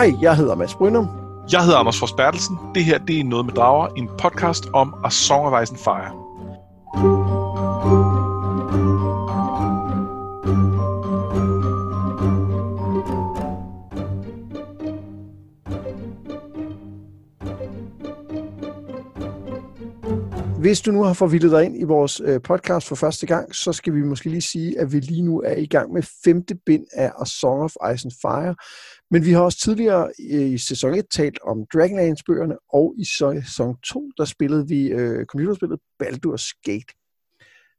[0.00, 1.08] Hej, jeg hedder Mads Brynum.
[1.52, 2.58] Jeg hedder Anders Fors Bertelsen.
[2.74, 5.78] Det her det er Noget med Drager, en podcast om A Song of Ice and
[5.78, 6.20] Fire.
[20.60, 23.72] Hvis du nu har forvildet dig ind i vores øh, podcast for første gang, så
[23.72, 26.86] skal vi måske lige sige, at vi lige nu er i gang med femte bind
[26.92, 28.54] af A Song of Ice and Fire.
[29.10, 34.10] Men vi har også tidligere i sæson 1 talt om Dragonlance-bøgerne, og i sæson 2,
[34.18, 36.94] der spillede vi øh, computerspillet Baldur's Gate.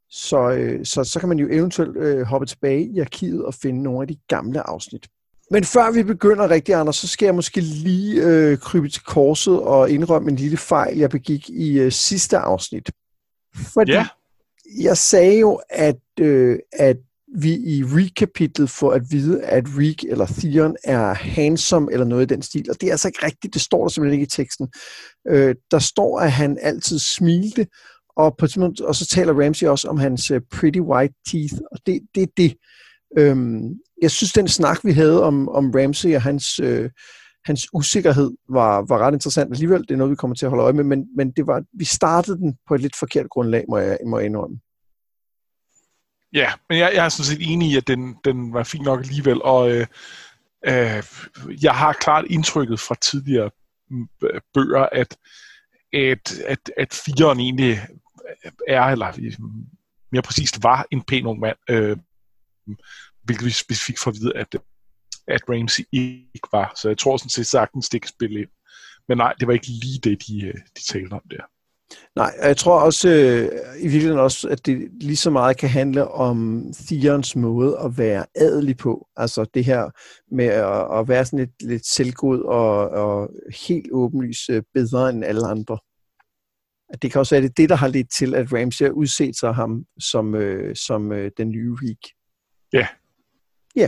[0.09, 3.84] Så, øh, så, så kan man jo eventuelt øh, hoppe tilbage i arkivet og finde
[3.84, 5.07] nogle af de gamle afsnit.
[5.52, 9.62] Men før vi begynder rigtig, Anders, så skal jeg måske lige øh, krybe til korset
[9.62, 12.91] og indrømme en lille fejl, jeg begik i øh, sidste afsnit.
[13.73, 14.07] Fordi Ja.
[14.82, 16.98] jeg sagde jo, at, øh, at
[17.35, 22.34] vi i Reek-kapitlet får at vide, at Reek eller Theon er handsome eller noget i
[22.34, 22.70] den stil.
[22.70, 24.68] Og det er altså ikke rigtigt, det står der simpelthen ikke i teksten.
[25.27, 27.68] Øh, der står, at han altid smilte,
[28.18, 31.54] og, på et tidspunkt- og så taler Ramsey også om hans øh, pretty white teeth,
[31.71, 32.54] og det, det det.
[33.18, 33.70] Øhm,
[34.01, 36.90] jeg synes, den snak, vi havde om, om Ramsey og hans, øh,
[37.45, 39.82] hans usikkerhed, var, var ret interessant alligevel.
[39.82, 41.85] Det er noget, vi kommer til at holde øje med, men, men det var, vi
[41.85, 44.60] startede den på et lidt forkert grundlag, må jeg, må jeg indrømme.
[46.34, 48.99] Ja, men jeg, jeg er sådan set enig i, at den, den var fin nok
[48.99, 49.87] alligevel, og øh,
[50.65, 51.04] øh,
[51.63, 53.51] jeg har klart indtrykket fra tidligere
[53.90, 54.10] mm,
[54.54, 55.18] bøger, at,
[55.93, 57.79] at, at, at firen egentlig
[58.68, 59.65] er, eller mm,
[60.12, 61.98] mere præcist var en pæn ung mand, øh,
[63.23, 64.56] hvilket vi specifikt får at vide, at,
[65.28, 66.73] at Ramsey ikke var.
[66.75, 68.50] Så jeg tror sådan set sagtens, det kan spille ind.
[69.07, 71.44] Men nej, det var ikke lige det, de, øh, de talte om der.
[72.16, 73.45] Nej, og jeg tror også øh,
[73.79, 78.25] i virkeligheden også, at det lige så meget kan handle om Theons måde at være
[78.35, 79.07] adelig på.
[79.16, 79.89] Altså det her
[80.35, 83.29] med at, at være sådan lidt, lidt selvgod og, og
[83.67, 85.77] helt åbenlyst øh, bedre end alle andre.
[86.89, 88.91] At det kan også være det, er det der har ledt til, at Ramsay har
[88.91, 92.13] udset sig ham som, øh, som øh, den nye Reek.
[92.73, 92.87] Ja.
[93.75, 93.87] Ja,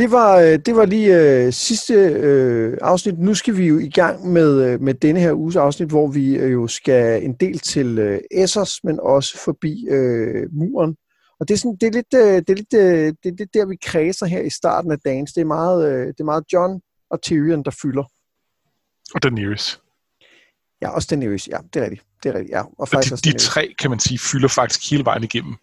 [0.00, 3.18] det var, øh, det var lige øh, sidste øh, afsnit.
[3.18, 6.36] Nu skal vi jo i gang med, øh, med denne her uges afsnit, hvor vi
[6.36, 10.96] øh, jo skal en del til øh, Essos, men også forbi øh, muren.
[11.40, 13.54] Og det er, sådan, det, er lidt, øh, det, er lidt, øh, det er lidt
[13.54, 15.26] der, vi kredser her i starten af dagen.
[15.26, 18.04] Det er meget, øh, det er meget John og Tyrion, der fylder.
[19.14, 19.80] Og Daenerys.
[20.82, 21.48] Ja, også Daenerys.
[21.48, 22.02] Ja, det er rigtigt.
[22.22, 22.60] Det er rigtigt, ja.
[22.60, 23.44] Og Og faktisk de, også de Daenerys.
[23.44, 25.56] tre, kan man sige, fylder faktisk hele vejen igennem.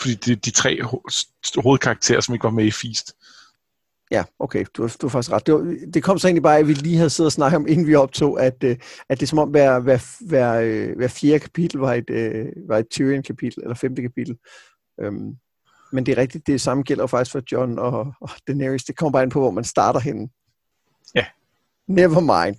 [0.00, 0.78] Fordi det er de tre
[1.56, 3.14] hovedkarakterer, som ikke var med i Feast.
[4.10, 5.46] Ja, okay, du har, du har faktisk ret.
[5.46, 7.66] Det, var, det kom så egentlig bare, at vi lige havde siddet og snakket om,
[7.66, 8.76] inden vi optog, at, øh,
[9.08, 12.46] at det er som om hver, hver, hver, øh, hver fjerde kapitel var et, øh,
[12.68, 14.36] var et Tyrion-kapitel, eller femte kapitel.
[15.00, 15.36] Øhm,
[15.92, 18.84] men det er rigtigt, det samme gælder faktisk for John og, og Daenerys.
[18.84, 20.28] Det kommer bare ind på, hvor man starter henne.
[21.14, 21.24] Ja.
[21.88, 22.56] Never mind.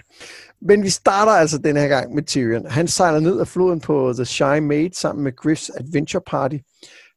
[0.62, 2.66] Men vi starter altså den her gang med Tyrion.
[2.66, 6.58] Han sejler ned af floden på The Shy Maid sammen med Griffs Adventure Party.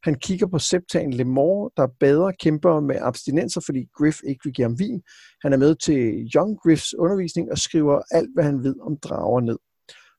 [0.06, 4.65] Han kigger på Septan Lemore, der bedre kæmper med abstinenser, fordi Griff ikke vil give
[4.65, 5.03] ham vin.
[5.43, 9.41] Han er med til Young Griffs undervisning og skriver alt, hvad han ved om drager
[9.41, 9.59] ned.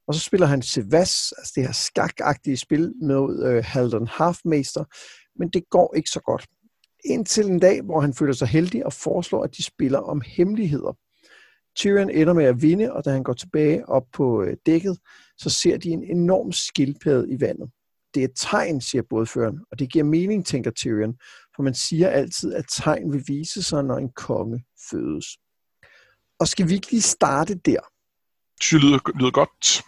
[0.07, 4.83] Og så spiller han Sevas, altså det her skakagtige spil med øh, Halden Halfmeister,
[5.39, 6.45] men det går ikke så godt.
[7.05, 10.97] Indtil en dag, hvor han føler sig heldig og foreslår, at de spiller om hemmeligheder.
[11.75, 14.97] Tyrion ender med at vinde, og da han går tilbage op på øh, dækket,
[15.37, 17.69] så ser de en enorm skildpadde i vandet.
[18.17, 21.13] Det er et tegn, siger bådføreren, og det giver mening, tænker Tyrion,
[21.55, 25.25] for man siger altid, at tegn vil vise sig, når en konge fødes.
[26.39, 27.79] Og skal vi ikke lige starte der?
[28.59, 29.83] Det lyder, lyder godt.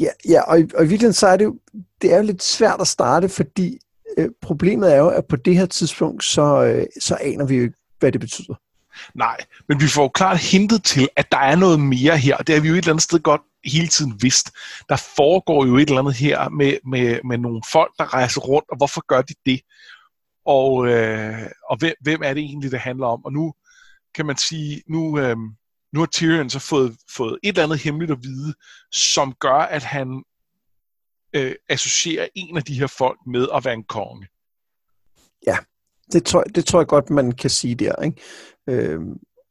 [0.00, 1.58] Ja, ja og, i, og i virkeligheden så er det jo,
[2.02, 3.78] det er jo lidt svært at starte, fordi
[4.18, 7.62] øh, problemet er jo, at på det her tidspunkt, så, øh, så aner vi jo
[7.62, 8.54] ikke, hvad det betyder.
[9.14, 9.36] Nej,
[9.68, 12.54] men vi får jo klart hintet til, at der er noget mere her, og det
[12.54, 14.50] har vi jo et eller andet sted godt hele tiden vidst.
[14.88, 18.70] Der foregår jo et eller andet her med, med, med nogle folk, der rejser rundt,
[18.70, 19.60] og hvorfor gør de det?
[20.46, 23.24] Og, øh, og hvem, hvem er det egentlig, det handler om?
[23.24, 23.54] Og nu
[24.14, 25.36] kan man sige, nu, øh,
[25.92, 28.54] nu har Tyrion så fået, fået et eller andet hemmeligt at vide,
[28.92, 30.22] som gør, at han
[31.36, 34.28] øh, associerer en af de her folk med at være en konge.
[35.46, 35.56] Ja,
[36.12, 38.02] Det tror, det tror jeg godt, man kan sige der.
[38.02, 38.22] Ikke?
[38.68, 39.00] Øh,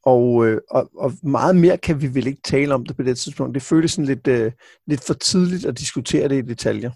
[0.06, 3.18] og, øh, og, og meget mere kan vi vel ikke tale om det på det
[3.18, 3.54] tidspunkt.
[3.54, 4.52] Det føles sådan lidt, øh,
[4.86, 6.90] lidt for tidligt at diskutere det i detaljer.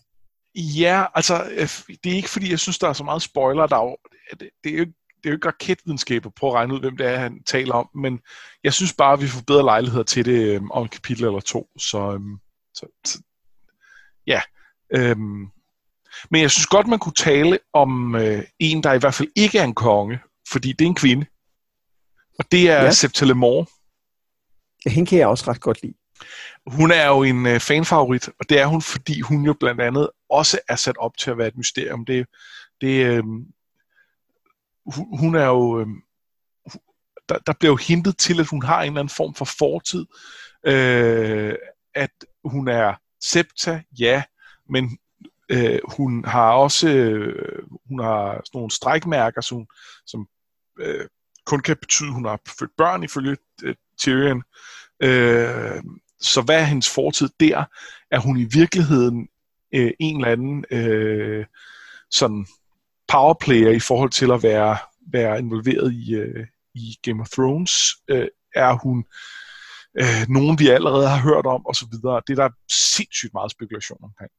[0.54, 1.68] Ja, altså, øh,
[2.04, 3.66] det er ikke fordi, jeg synes, der er så meget spoiler.
[3.66, 3.96] Der er jo,
[4.30, 6.96] det, det, er jo, det er jo ikke raketvidenskab at prøve at regne ud, hvem
[6.96, 8.20] det er, han taler om, men
[8.64, 11.40] jeg synes bare, at vi får bedre lejligheder til det øh, om et kapitel eller
[11.40, 11.68] to.
[11.78, 12.20] Så, øh,
[12.74, 13.22] så, så
[14.26, 14.40] ja.
[14.96, 15.16] Øh,
[16.30, 19.58] men jeg synes godt, man kunne tale om øh, en, der i hvert fald ikke
[19.58, 20.18] er en konge,
[20.52, 21.26] fordi det er en kvinde.
[22.38, 22.90] Og det er ja.
[22.90, 23.66] Septa Lemore.
[24.84, 25.94] Ja, hende kan jeg også ret godt lide.
[26.66, 30.10] Hun er jo en øh, fanfavorit, og det er hun, fordi hun jo blandt andet
[30.30, 32.04] også er sat op til at være et mysterium.
[32.04, 32.26] Det,
[32.80, 33.24] det, øh,
[34.86, 35.80] hun, hun er jo...
[35.80, 35.86] Øh,
[37.28, 40.06] der, der bliver jo hintet til, at hun har en eller anden form for fortid.
[40.66, 41.54] Øh,
[41.94, 42.10] at
[42.44, 44.22] hun er septa, ja,
[44.70, 44.98] men
[45.48, 49.66] øh, hun har også øh, hun har sådan nogle strækmærker, som,
[50.06, 50.28] som
[50.80, 51.06] øh,
[51.48, 54.42] kun kan betyde, at hun har født børn ifølge øh, Tyrion.
[55.02, 55.82] Øh,
[56.20, 57.64] så hvad er hendes fortid der?
[58.10, 59.28] Er hun i virkeligheden
[59.74, 61.46] øh, en eller anden øh,
[62.10, 62.46] sådan
[63.08, 64.76] powerplayer i forhold til at være,
[65.12, 67.72] være involveret i, øh, i Game of Thrones?
[68.08, 69.04] Øh, er hun
[70.00, 72.22] øh, nogen, vi allerede har hørt om, og så videre?
[72.26, 72.54] Det er der
[72.96, 74.30] sindssygt meget spekulation omkring.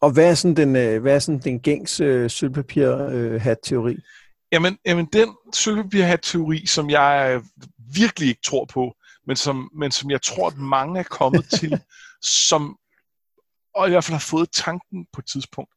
[0.00, 3.92] Og hvad er sådan den, øh, hvad er sådan den gængs øh, sølvpapir-hat-teori?
[3.94, 4.02] Øh,
[4.52, 7.42] Øh, jamen, jamen, den sølvpapir-hat-teori, som jeg
[7.94, 11.80] virkelig ikke tror på, men som, men som jeg tror, at mange er kommet til,
[12.22, 12.78] som,
[13.74, 15.70] og i hvert fald har fået tanken på et tidspunkt,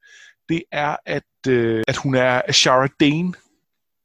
[0.49, 3.33] det er, at, øh, at hun er Ashara Dane,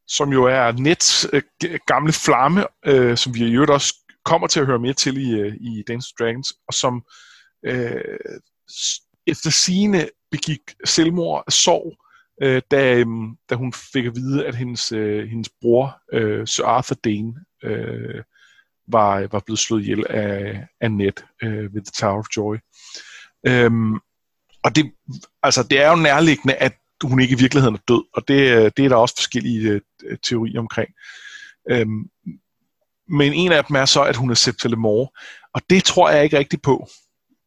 [0.06, 1.43] som jo er Nets øh,
[1.87, 3.94] gamle flamme, øh, som vi i øvrigt også
[4.25, 7.03] kommer til at høre mere til i, øh, i Dance Dragons, og som
[7.64, 8.19] øh,
[9.26, 11.97] efter sine begik selvmord af sorg,
[12.43, 13.06] øh, da, øh,
[13.50, 18.23] da hun fik at vide, at hendes, øh, hendes bror, øh, Sir Arthur Dane, øh,
[18.88, 21.12] var, var blevet slået ihjel af, af Ned
[21.43, 22.56] øh, ved The Tower of Joy.
[23.46, 23.94] Øhm,
[24.64, 24.93] og det,
[25.43, 28.70] altså, det er jo nærliggende, at hun ikke i virkeligheden er død, og det, øh,
[28.76, 30.90] det er der også forskellige øh, teorier omkring.
[31.70, 32.11] Øhm,
[33.08, 35.08] men en af dem er så, at hun er Septa Lemore,
[35.55, 36.88] og det tror jeg ikke rigtigt på.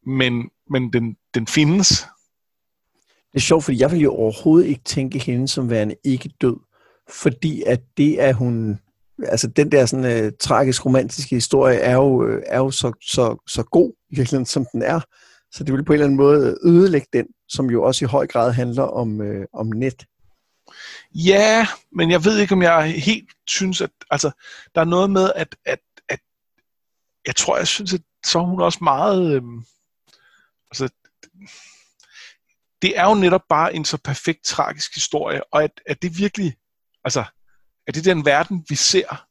[0.06, 2.06] Men, men den, den findes.
[3.32, 6.56] Det er sjovt, fordi jeg vil jo overhovedet ikke tænke hende som værende ikke død,
[7.08, 8.78] fordi at det er hun
[9.22, 13.42] altså den der sådan uh, tragisk romantiske historie er jo, øh, er jo så, så,
[13.46, 15.00] så god i virkeligheden, som den er.
[15.52, 18.26] Så det vil på en eller anden måde ødelægge den, som jo også i høj
[18.26, 20.04] grad handler om, uh, om net.
[21.14, 24.30] Ja, men jeg ved ikke, om jeg helt synes, at altså,
[24.74, 26.20] der er noget med, at, at, at
[27.26, 29.34] jeg tror, jeg synes, at så er hun også meget...
[29.34, 29.42] Øh,
[30.70, 30.88] altså,
[32.82, 36.56] det er jo netop bare en så perfekt tragisk historie, og at, at det virkelig,
[37.04, 37.24] altså,
[37.86, 39.26] at det er den verden, vi ser.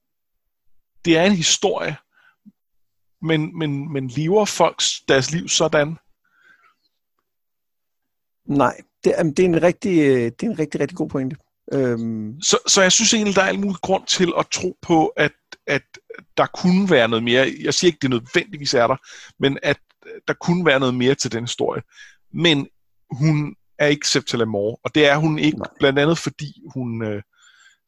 [1.05, 1.97] Det er en historie,
[3.21, 5.97] men, men, men lever folks deres liv sådan?
[8.45, 9.95] Nej, det er, det er en rigtig,
[10.39, 11.35] det er en rigtig, rigtig god pointe.
[11.73, 12.41] Øhm.
[12.41, 15.33] Så, så jeg synes egentlig, der er en mulig grund til at tro på, at,
[15.67, 15.83] at
[16.37, 17.53] der kunne være noget mere.
[17.61, 18.95] Jeg siger ikke, det nødvendigvis er der,
[19.39, 19.79] men at
[20.27, 21.81] der kunne være noget mere til den historie.
[22.33, 22.67] Men
[23.11, 25.67] hun er ikke Septila Moore, og det er hun ikke, Nej.
[25.79, 27.21] blandt andet fordi hun, øh,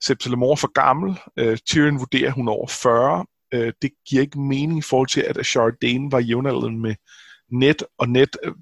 [0.04, 1.20] Septilemore for gammel.
[1.38, 3.26] Øh, Tyrion vurderer, hun er over 40.
[3.54, 6.96] Øh, det giver ikke mening i forhold til, at Ashara Dane var jævnaldrende med
[7.52, 8.54] Ned, og Ned øh,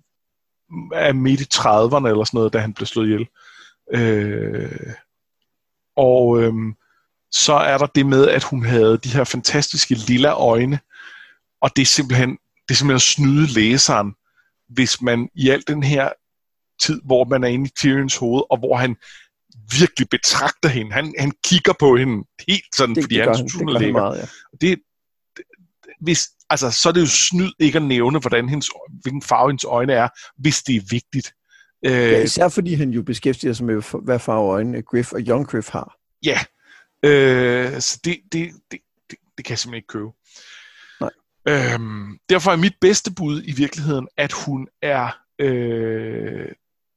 [0.94, 3.28] er midt i 30'erne eller sådan noget, da han blev slået ihjel.
[3.94, 4.94] Øh,
[5.96, 6.54] og øh,
[7.32, 10.80] så er der det med, at hun havde de her fantastiske lilla øjne,
[11.62, 12.30] og det er simpelthen,
[12.68, 14.14] det er simpelthen at snyde læseren,
[14.70, 16.10] hvis man i al den her
[16.82, 18.96] tid, hvor man er inde i Tyrions hoved, og hvor han
[19.80, 20.92] virkelig betragter hende.
[20.92, 23.94] Han, han kigger på hende helt sådan, det, fordi det han synes, hun er lækker.
[23.94, 24.26] Meget, ja.
[24.62, 24.80] det,
[25.38, 25.44] det,
[26.02, 28.70] hvis, altså, så er det jo snyd ikke at nævne, hvordan hendes,
[29.02, 31.34] hvilken farve hendes øjne er, hvis det er vigtigt.
[31.84, 35.70] Ja, især fordi han jo beskæftiger sig med, hvad farve øjnene Griff og Young Griff
[35.70, 35.98] har.
[36.26, 36.40] Ja,
[37.06, 38.80] øh, så det, det, det,
[39.10, 40.10] det, det kan jeg simpelthen ikke købe.
[41.02, 41.10] Nej.
[41.48, 46.48] Øhm, derfor er mit bedste bud i virkeligheden, at hun er øh,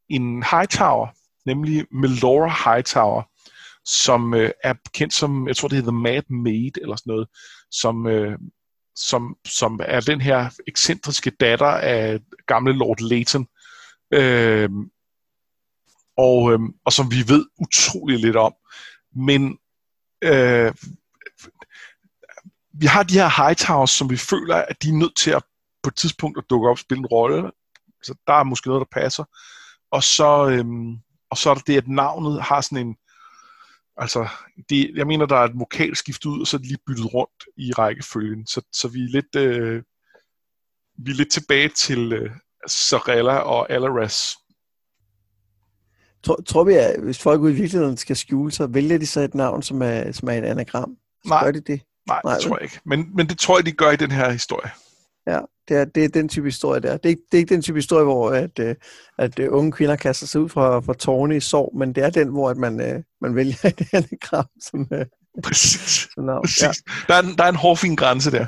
[0.09, 1.09] en Hightower,
[1.47, 3.23] nemlig Melora Hightower,
[3.85, 7.29] som øh, er kendt som, jeg tror det hedder Mad Maid eller sådan noget,
[7.71, 8.39] som, øh,
[8.97, 13.47] som, som er den her ekscentriske datter af gamle Lord Leighton,
[14.11, 14.71] øh,
[16.17, 18.55] og, øh, og som vi ved utrolig lidt om.
[19.17, 19.59] Men
[20.25, 20.75] øh,
[22.73, 25.43] vi har de her Hightowers, som vi føler, at de er nødt til at
[25.85, 27.51] på et tidspunkt at dukke op og spille en rolle.
[28.03, 29.25] Så der er måske noget, der passer.
[29.91, 30.97] Og så, øhm,
[31.31, 32.97] og så er der det, at navnet har sådan en,
[33.97, 34.29] altså,
[34.69, 37.45] det, jeg mener, der er et vokalskift ud, og så er det lige byttet rundt
[37.57, 39.83] i rækkefølgen, så, så vi er lidt, øh,
[40.99, 42.31] vi er lidt tilbage til øh,
[42.67, 44.37] Sarella og Alaras.
[46.25, 49.21] Tror, tror vi, at hvis folk ude i virkeligheden skal skjule sig, vælger de så
[49.21, 50.97] et navn, som er, som er et anagram?
[51.27, 51.81] Nej, gør de det?
[52.07, 52.81] Nej, nej, det tror jeg ikke.
[52.85, 54.71] Men, men det tror jeg, de gør i den her historie.
[55.27, 56.97] Ja, det er, det er den type historie der.
[56.97, 58.75] Det er, det er ikke den type historie, hvor at, øh,
[59.19, 62.11] at, at unge kvinder kaster sig ud fra, fra tårne i sorg, men det er
[62.11, 65.07] den, hvor at man, øh, man vælger et anagram, som, øh,
[65.43, 66.09] Præcis.
[66.17, 66.63] no, Præcis.
[66.63, 66.71] Ja.
[67.09, 68.47] Der, er en, der er en hårfin grænse der.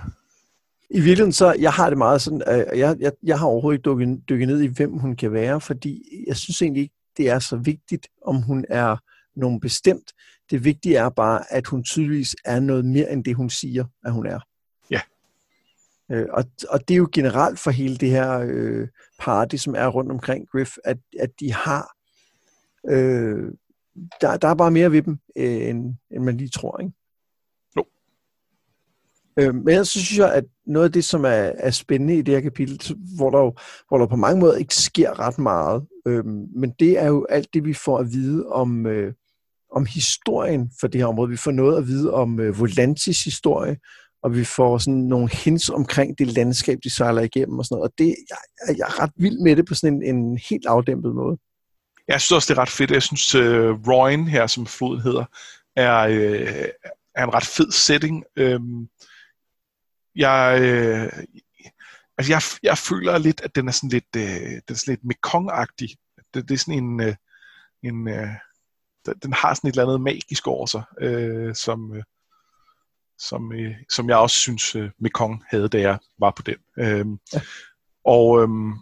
[0.91, 2.43] I virkeligheden så, jeg har det meget sådan,
[2.75, 6.03] jeg, jeg, jeg har overhovedet ikke dykket, dykket ned i, hvem hun kan være, fordi
[6.27, 8.97] jeg synes egentlig ikke, det er så vigtigt, om hun er
[9.37, 10.13] nogen bestemt.
[10.51, 14.13] Det vigtige er bare, at hun tydeligvis er noget mere end det, hun siger, at
[14.13, 14.41] hun er.
[16.13, 19.87] Øh, og, og det er jo generelt for hele det her øh, party, som er
[19.87, 21.97] rundt omkring Griff, at, at de har...
[22.89, 23.53] Øh,
[24.21, 26.93] der, der er bare mere ved dem, øh, end, end man lige tror, ikke?
[27.77, 27.85] Jo.
[29.37, 32.23] Øh, men ellers så synes jeg, at noget af det, som er, er spændende i
[32.23, 33.55] det her kapitel, hvor der, jo,
[33.89, 36.25] hvor der på mange måder ikke sker ret meget, øh,
[36.57, 39.13] men det er jo alt det, vi får at vide om, øh,
[39.73, 41.31] om historien for det her område.
[41.31, 43.77] Vi får noget at vide om øh, Volantis historie,
[44.27, 47.91] og vi får sådan nogle hints omkring det landskab, de sejler igennem og sådan noget.
[47.91, 51.15] Og det, jeg, jeg er ret vild med det på sådan en, en helt afdæmpet
[51.15, 51.39] måde.
[52.09, 52.91] Jeg synes også, det er ret fedt.
[52.91, 55.25] Jeg synes, øh, uh, Royen her, som floden hedder,
[55.77, 56.69] er, uh,
[57.15, 58.25] er en ret fed setting.
[58.41, 58.87] Uh,
[60.17, 61.23] jeg, uh,
[62.19, 65.05] altså jeg, jeg føler lidt, at den er sådan lidt, uh, den er sådan lidt
[65.13, 65.95] Mekong-agtig.
[66.35, 67.15] Det, det er sådan en, uh,
[67.83, 72.03] en uh, den har sådan et eller andet magisk over sig, uh, som, uh,
[73.19, 76.57] som, øh, som jeg også synes, øh, Mekong havde, da jeg var på den.
[76.79, 77.41] Øhm, ja.
[78.05, 78.73] Og øhm,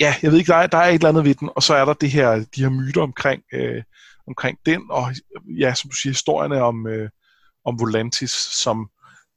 [0.00, 1.74] ja, jeg ved ikke, der er, der er et eller andet ved den, og så
[1.74, 3.82] er der det her, de her myter omkring, øh,
[4.26, 5.14] omkring den, og
[5.58, 7.10] ja, som du siger, historierne om, øh,
[7.64, 8.90] om Volantis, som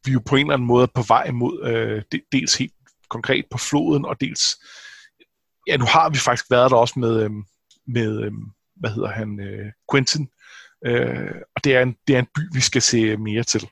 [0.05, 2.74] vi jo på en eller anden måde er på vej mod, øh, dels helt
[3.09, 4.43] konkret på floden, og dels,
[5.67, 7.31] ja, nu har vi faktisk været der også med, øh,
[7.88, 8.31] med øh,
[8.75, 10.29] hvad hedder han, øh, Quentin,
[10.86, 13.69] øh, og det er, en, det er en by, vi skal se mere til.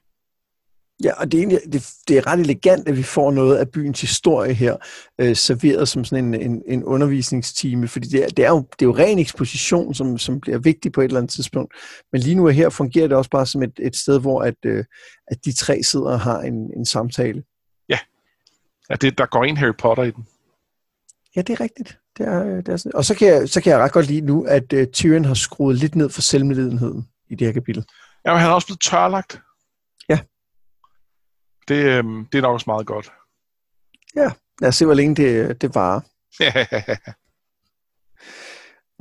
[1.04, 3.70] Ja, og det er, egentlig, det, det er ret elegant, at vi får noget af
[3.70, 4.78] byens historie her,
[5.22, 8.82] øh, serveret som sådan en, en, en undervisningstime, fordi det er, det, er jo, det
[8.82, 11.74] er jo ren eksposition, som, som bliver vigtig på et eller andet tidspunkt.
[12.12, 14.86] Men lige nu her fungerer det også bare som et, et sted, hvor at, øh,
[15.28, 17.44] at de tre sidder og har en, en samtale.
[17.90, 18.00] Ja,
[18.90, 20.28] ja det, der går en Harry Potter i den.
[21.36, 22.00] Ja, det er rigtigt.
[22.18, 22.96] Det er, det er sådan.
[22.96, 25.34] Og så kan, jeg, så kan jeg ret godt lide nu, at uh, Tyrion har
[25.34, 27.86] skruet lidt ned for selvmedlidenheden i det her kapitel.
[28.26, 29.42] Ja, men han er også blevet tørlagt.
[30.10, 30.20] Ja,
[31.68, 33.12] det, øh, det er nok også meget godt.
[34.16, 34.32] Ja,
[34.62, 36.02] lad os se, hvor længe det, det varer.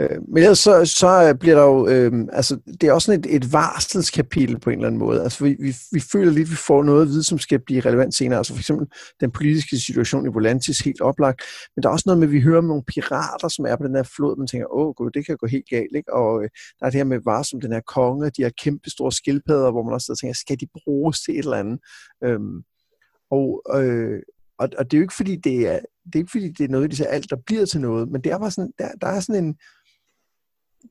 [0.01, 3.21] øh, men ellers så, så øh, bliver der jo, øh, altså det er også sådan
[3.21, 5.23] et, et varselskapitel på en eller anden måde.
[5.23, 7.81] Altså vi, vi, vi føler lidt, at vi får noget at vide, som skal blive
[7.81, 8.39] relevant senere.
[8.39, 8.87] Altså for eksempel
[9.21, 11.43] den politiske situation i Volantis helt oplagt.
[11.77, 13.87] Men der er også noget med, at vi hører om nogle pirater, som er på
[13.87, 15.97] den her flod, man tænker, åh gud, det kan gå helt galt.
[15.97, 16.15] Ikke?
[16.15, 16.49] Og øh,
[16.81, 19.71] der er det her med var som den her konge, de her kæmpe store skildpadder,
[19.71, 21.79] hvor man også tænker, skal de bruges til et eller andet?
[22.25, 22.63] Øhm,
[23.31, 24.21] og, øh,
[24.59, 26.69] og, og det er jo ikke fordi, det er, det er ikke fordi, det er
[26.69, 29.07] noget, de siger, alt der bliver til noget, men det er bare sådan, der, der
[29.07, 29.57] er sådan en,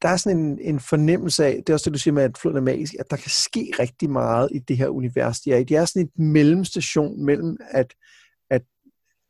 [0.02, 2.38] der er sådan en, en fornemmelse af, det er også det, du siger med, at
[2.38, 5.58] floden er magisk, at der kan ske rigtig meget i det her univers, de er
[5.58, 5.64] i.
[5.64, 7.94] Det er sådan et mellemstation mellem, at,
[8.50, 8.62] at,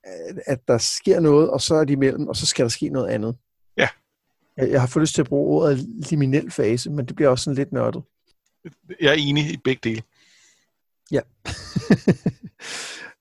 [0.03, 2.89] at, at der sker noget, og så er de imellem, og så skal der ske
[2.89, 3.37] noget andet.
[3.77, 3.87] Ja.
[4.57, 5.79] Jeg, jeg har fået lyst til at bruge ordet
[6.09, 8.03] liminel fase, men det bliver også sådan lidt nørdet.
[9.01, 10.03] Jeg er enig i begge dele.
[11.11, 11.21] Ja.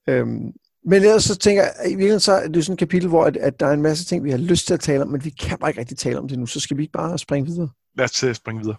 [0.13, 0.53] øhm,
[0.85, 3.37] men ellers så tænker jeg, i virkeligheden så er det sådan et kapitel, hvor at,
[3.37, 5.31] at der er en masse ting, vi har lyst til at tale om, men vi
[5.31, 7.69] kan bare ikke rigtig tale om det nu, så skal vi ikke bare springe videre?
[7.97, 8.77] Lad os øh, springe videre.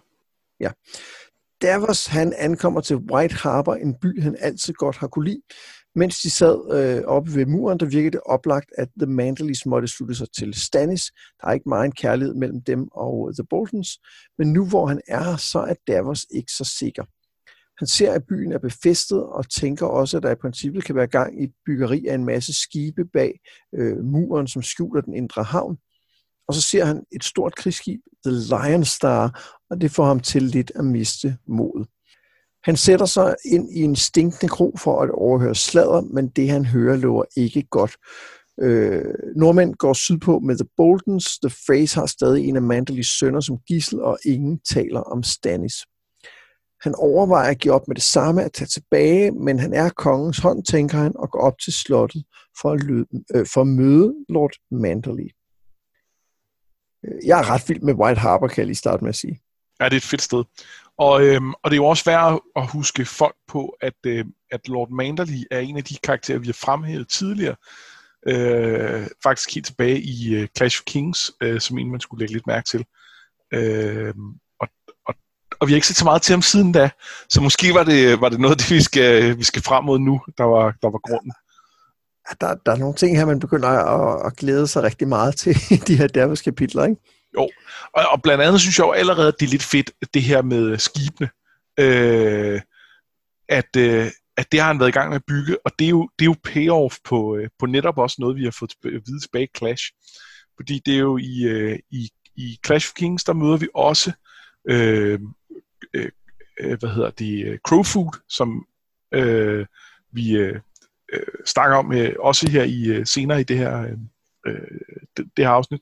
[0.60, 0.70] Ja.
[1.62, 5.42] Davos, han ankommer til White Harbor, en by, han altid godt har kunne lide.
[5.96, 9.88] Mens de sad øh, oppe ved muren, der virkede det oplagt, at The Manderleys måtte
[9.88, 11.02] slutte sig til Stannis.
[11.40, 13.88] Der er ikke meget en kærlighed mellem dem og The Boltons,
[14.38, 17.04] men nu hvor han er her, så er Davos ikke så sikker.
[17.78, 21.06] Han ser, at byen er befæstet og tænker også, at der i princippet kan være
[21.06, 23.40] gang i byggeri af en masse skibe bag
[23.74, 25.76] øh, muren, som skjuler den indre havn.
[26.48, 30.42] Og så ser han et stort krigsskib, The Lion Star, og det får ham til
[30.42, 31.88] lidt at miste modet.
[32.64, 36.64] Han sætter sig ind i en stinkende kro for at overhøre sladder, men det han
[36.64, 37.96] hører lover ikke godt.
[38.62, 41.38] Øh, nordmænd går sydpå med The Boltons.
[41.38, 45.74] The Freys har stadig en af Mandelys sønner som gissel, og ingen taler om Stannis.
[46.84, 50.38] Han overvejer at give op med det samme, at tage tilbage, men han er kongens
[50.38, 52.24] hånd, tænker han, og går op til slottet
[52.60, 55.28] for at, løbe, øh, for at møde Lord Manderly.
[57.04, 59.40] Øh, jeg er ret vild med White Harbor, kan jeg lige starte med at sige.
[59.80, 60.44] Ja, det er et fedt sted.
[60.98, 64.68] Og, øhm, og det er jo også værd at huske folk på, at, øh, at
[64.68, 67.56] Lord Manderly er en af de karakterer, vi har fremhævet tidligere.
[68.26, 72.34] Øh, faktisk helt tilbage i øh, Clash of Kings, øh, som en man skulle lægge
[72.34, 72.84] lidt mærke til.
[73.54, 74.14] Øh,
[75.64, 76.90] og vi har ikke set så meget til ham siden da,
[77.28, 80.20] så måske var det, var det noget det, vi skal, vi skal frem mod nu,
[80.38, 81.32] der var, der var grunden.
[82.28, 85.36] Ja, der, der er nogle ting her, man begynder at, at glæde sig rigtig meget
[85.36, 85.54] til
[85.86, 87.00] de her Davos kapitler, ikke?
[87.34, 87.48] Jo,
[87.92, 90.42] og, og blandt andet synes jeg jo allerede, at det er lidt fedt, det her
[90.42, 91.28] med skibene.
[91.80, 92.60] øh,
[93.48, 94.06] at, øh,
[94.36, 96.24] at det har han været i gang med at bygge, og det er jo, det
[96.24, 99.44] er jo payoff på, øh, på netop også noget, vi har fået at vide tilbage
[99.44, 99.84] i Clash.
[100.56, 104.12] Fordi det er jo i, øh, i, i Clash of Kings, der møder vi også
[104.68, 105.20] øh,
[105.94, 106.10] Øh,
[106.60, 108.66] øh, hvad hedder det, øh, Crow Food, som
[109.14, 109.66] øh,
[110.12, 110.60] vi øh,
[111.12, 113.96] øh, snakker om øh, også her i senere i det her
[114.46, 114.78] øh,
[115.16, 115.80] det, det her afsnit.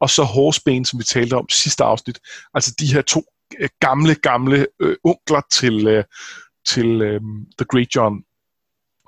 [0.00, 2.18] Og så Horsebane, som vi talte om sidste afsnit.
[2.54, 3.24] Altså de her to
[3.60, 6.04] øh, gamle, gamle øh, onkler til, øh,
[6.66, 7.20] til øh,
[7.58, 8.24] The Great John.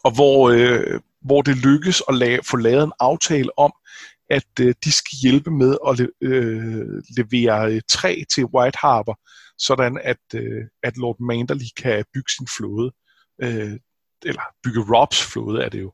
[0.05, 3.73] Og hvor, øh, hvor det lykkes at la- få lavet en aftale om,
[4.31, 9.21] at øh, de skal hjælpe med at le, øh, levere øh, træ til White Harbor,
[9.59, 12.93] sådan at, øh, at Lord Manderly kan bygge sin flåde.
[13.43, 13.79] Øh,
[14.25, 15.93] eller bygge Robs flåde er det jo.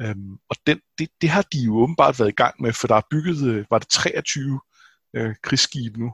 [0.00, 2.94] Øhm, og den, det, det har de jo åbenbart været i gang med, for der
[2.94, 4.60] er bygget, øh, var det 23
[5.16, 6.12] øh, krigsskibe nu.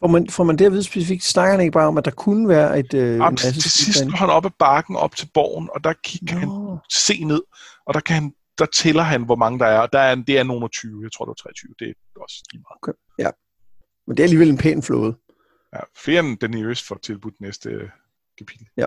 [0.00, 1.24] Får man, får man det at vide specifikt?
[1.24, 2.94] Snakker han ikke bare om, at der kunne være et...
[2.94, 5.94] Øh, Jamen, til, til sidst går han op ad bakken, op til borgen, og der
[6.28, 7.42] kan han se ned,
[7.86, 10.38] og der kan han der tæller han, hvor mange der er, og der er, det
[10.38, 12.78] er nogen af 20, jeg tror, det er 23, det er også lige meget.
[12.82, 12.92] Okay.
[13.18, 13.30] Ja,
[14.06, 15.12] men det er alligevel en pæn flåde.
[15.74, 17.88] Ja, flere den i øst får tilbudt næste øh,
[18.38, 18.66] kapitel.
[18.76, 18.86] Ja.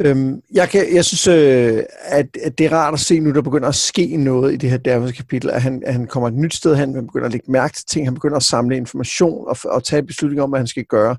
[0.00, 3.42] Øhm, jeg, kan, jeg synes, øh, at, at det er rart at se nu, der
[3.42, 6.34] begynder at ske noget i det her Davos kapitel, at han, at han kommer et
[6.34, 9.48] nyt sted hen, han begynder at lægge mærke til ting, han begynder at samle information
[9.48, 11.16] og, og tage beslutninger om, hvad han skal gøre.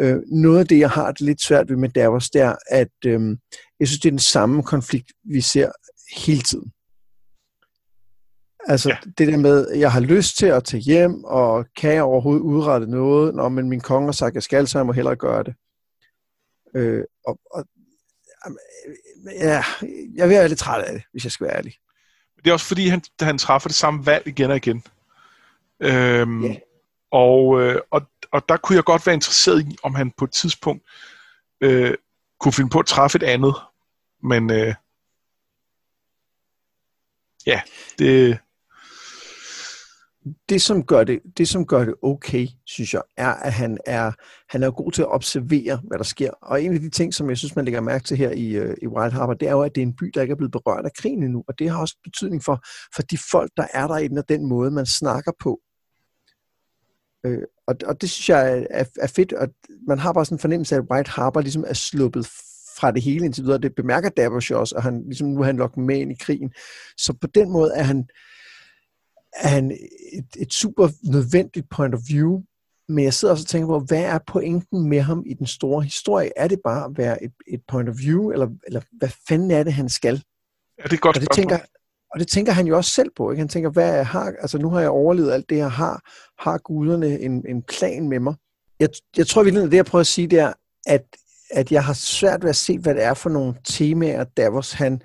[0.00, 2.88] Øh, noget af det, jeg har det lidt svært ved med Davos, det er, at
[3.06, 3.36] øh,
[3.80, 5.70] jeg synes, det er den samme konflikt, vi ser
[6.26, 6.72] hele tiden.
[8.68, 8.96] Altså ja.
[9.18, 12.86] det der med, jeg har lyst til at tage hjem, og kan jeg overhovedet udrette
[12.86, 13.34] noget?
[13.34, 15.54] Nå, men min konge har sagt, jeg skal, så jeg må hellere gøre det.
[16.74, 17.64] Øh, og, og
[19.26, 19.64] ja,
[20.14, 21.74] jeg vil være lidt træt af det, hvis jeg skal være ærlig.
[22.36, 24.84] Det er også fordi, han, han træffer det samme valg igen og igen.
[25.80, 26.56] Øhm, yeah.
[27.10, 28.02] og, øh, og,
[28.32, 30.82] og der kunne jeg godt være interesseret i, om han på et tidspunkt
[31.60, 31.94] øh,
[32.40, 33.54] kunne finde på at træffe et andet.
[34.22, 34.74] Men øh,
[37.46, 37.60] ja,
[37.98, 38.38] det,
[40.48, 44.12] det, som gør det, det, som gør det okay, synes jeg, er, at han er,
[44.48, 46.30] han er god til at observere, hvad der sker.
[46.30, 48.76] Og en af de ting, som jeg synes, man lægger mærke til her i, øh,
[48.82, 50.52] i Wild Harbor, det er jo, at det er en by, der ikke er blevet
[50.52, 51.44] berørt af krigen endnu.
[51.48, 54.28] Og det har også betydning for, for de folk, der er der i den, og
[54.28, 55.60] den måde, man snakker på.
[57.26, 59.48] Øh, og, og det synes jeg er, er fedt, og
[59.88, 62.26] man har bare sådan en fornemmelse af, at White Harbor ligesom er sluppet
[62.80, 63.58] fra det hele indtil videre.
[63.58, 66.52] Det bemærker Davos også, og han, ligesom nu er han lukket med ind i krigen.
[66.96, 68.08] Så på den måde er han,
[69.36, 69.70] er han
[70.12, 72.42] et, et super nødvendigt point of view,
[72.88, 75.82] men jeg sidder også og tænker på, hvad er pointen med ham i den store
[75.82, 76.30] historie?
[76.36, 79.62] Er det bare at være et, et point of view, eller, eller hvad fanden er
[79.62, 80.22] det, han skal?
[80.78, 81.58] Ja, det er godt og det tænker,
[82.14, 83.30] og det tænker han jo også selv på.
[83.30, 83.40] Ikke?
[83.40, 86.02] Han tænker, hvad jeg har, altså nu har jeg overlevet alt det, jeg har.
[86.38, 88.34] Har guderne en, en plan med mig?
[88.80, 90.52] Jeg, jeg tror virkelig, at det, jeg prøver at sige, det er,
[90.86, 91.04] at,
[91.50, 95.02] at jeg har svært ved at se, hvad det er for nogle temaer, Davos han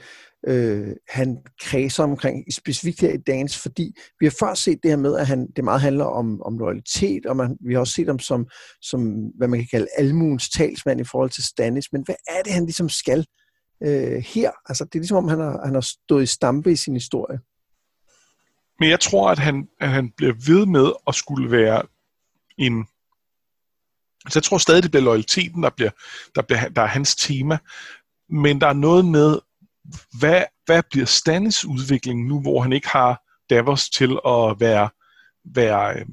[0.47, 4.97] øh, han kredser omkring, specifikt her i dagens, fordi vi har før set det her
[4.97, 8.08] med, at han, det meget handler om, om loyalitet, og man, vi har også set
[8.08, 8.47] ham som,
[8.81, 9.01] som,
[9.38, 12.65] hvad man kan kalde almuens talsmand i forhold til Stannis, men hvad er det, han
[12.65, 13.25] ligesom skal
[13.84, 14.51] øh, her?
[14.65, 17.39] Altså, det er ligesom om, han har, han har stået i stampe i sin historie.
[18.79, 21.81] Men jeg tror, at han, at han bliver ved med at skulle være
[22.58, 22.86] en...
[24.25, 25.91] Altså, jeg tror stadig, det bliver loyaliteten, der, bliver,
[26.36, 27.58] der, bliver, der er hans tema,
[28.29, 29.39] men der er noget med,
[30.19, 34.89] hvad, hvad bliver Stannis udvikling nu, hvor han ikke har Davos til at være,
[35.56, 36.06] være øh,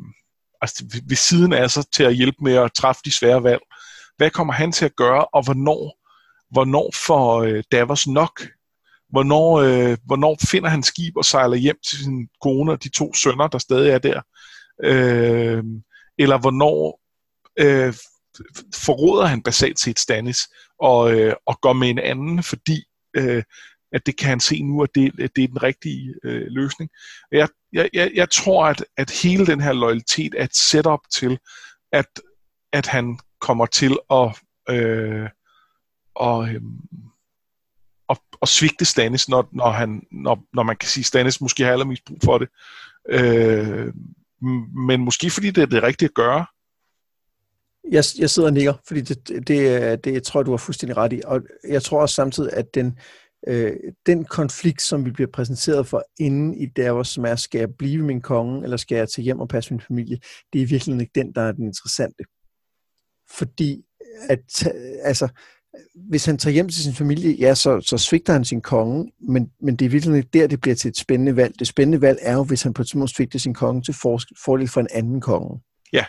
[0.61, 3.61] altså ved siden af sig til at hjælpe med at træffe de svære valg?
[4.17, 5.99] Hvad kommer han til at gøre, og hvornår,
[6.51, 8.43] hvornår får øh, Davos nok?
[9.09, 13.15] Hvornår, øh, hvornår finder han skib og sejler hjem til sin kone og de to
[13.15, 14.21] sønner, der stadig er der?
[14.85, 15.65] Øh,
[16.19, 17.01] eller hvornår
[17.59, 17.95] øh,
[18.75, 20.49] forråder han basalt set Stannis
[20.81, 22.85] og, øh, og går med en anden, fordi
[23.17, 23.43] øh,
[23.93, 26.91] at det kan han se nu, at det, at det er den rigtige øh, løsning.
[27.33, 31.39] Jeg, jeg, jeg, jeg tror, at, at hele den her loyalitet er et setup til,
[31.93, 32.07] at,
[32.73, 35.29] at han kommer til at, øh,
[36.15, 36.63] og, øh,
[38.09, 41.65] at, at svigte Stannis, når, når, han, når, når man kan sige, at Stannis måske
[41.65, 42.49] har allermest brug for det.
[43.09, 43.93] Øh,
[44.87, 46.47] men måske fordi det er det rigtige at gøre.
[47.91, 51.13] Jeg, jeg sidder og nikker, fordi det, det, det jeg tror du har fuldstændig ret
[51.13, 51.21] i.
[51.25, 52.99] Og jeg tror også samtidig, at den,
[53.49, 53.73] øh,
[54.07, 58.03] den konflikt, som vi bliver præsenteret for inden i Davos, som er, skal jeg blive
[58.03, 61.01] min konge, eller skal jeg tage hjem og passe min familie, det er virkelig virkeligheden
[61.01, 62.25] ikke den, der er den interessante.
[63.39, 63.85] Fordi,
[64.29, 64.67] at,
[65.03, 65.29] altså,
[65.95, 69.51] hvis han tager hjem til sin familie, ja, så, så svigter han sin konge, men,
[69.61, 71.59] men det er virkelig ikke der, det bliver til et spændende valg.
[71.59, 73.95] Det spændende valg er jo, hvis han på et tidspunkt svigter sin konge til
[74.45, 75.61] fordel for en anden konge.
[75.93, 76.05] Ja,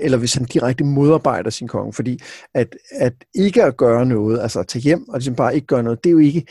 [0.00, 2.20] eller hvis han direkte modarbejder sin konge, fordi
[2.54, 5.82] at, at ikke at gøre noget, altså at tage hjem og ligesom bare ikke gøre
[5.82, 6.46] noget, det er jo ikke,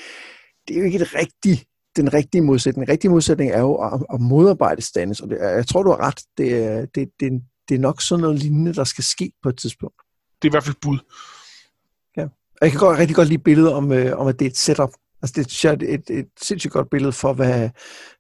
[0.68, 1.66] det er jo ikke et rigtigt
[1.96, 2.88] den rigtige modsætning.
[2.88, 6.02] Den rigtige modsætning er jo at, at modarbejde Stannis, og det, jeg tror, du har
[6.02, 6.22] ret.
[6.38, 7.32] Det, det, det,
[7.70, 9.96] det er nok sådan noget lignende, der skal ske på et tidspunkt.
[10.42, 10.98] Det er i hvert fald bud.
[12.18, 12.24] Ja.
[12.24, 14.58] Og jeg kan godt, rigtig godt lide billedet om, øh, om, at det er et
[14.58, 14.90] setup.
[15.22, 17.70] Altså det er et, et, et sindssygt godt billede for, hvad,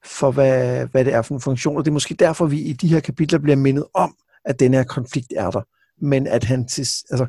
[0.05, 1.77] for hvad, hvad det er for en funktion.
[1.77, 4.73] Og det er måske derfor, vi i de her kapitler bliver mindet om, at den
[4.73, 5.61] her konflikt er der.
[6.05, 7.27] Men at han til, altså,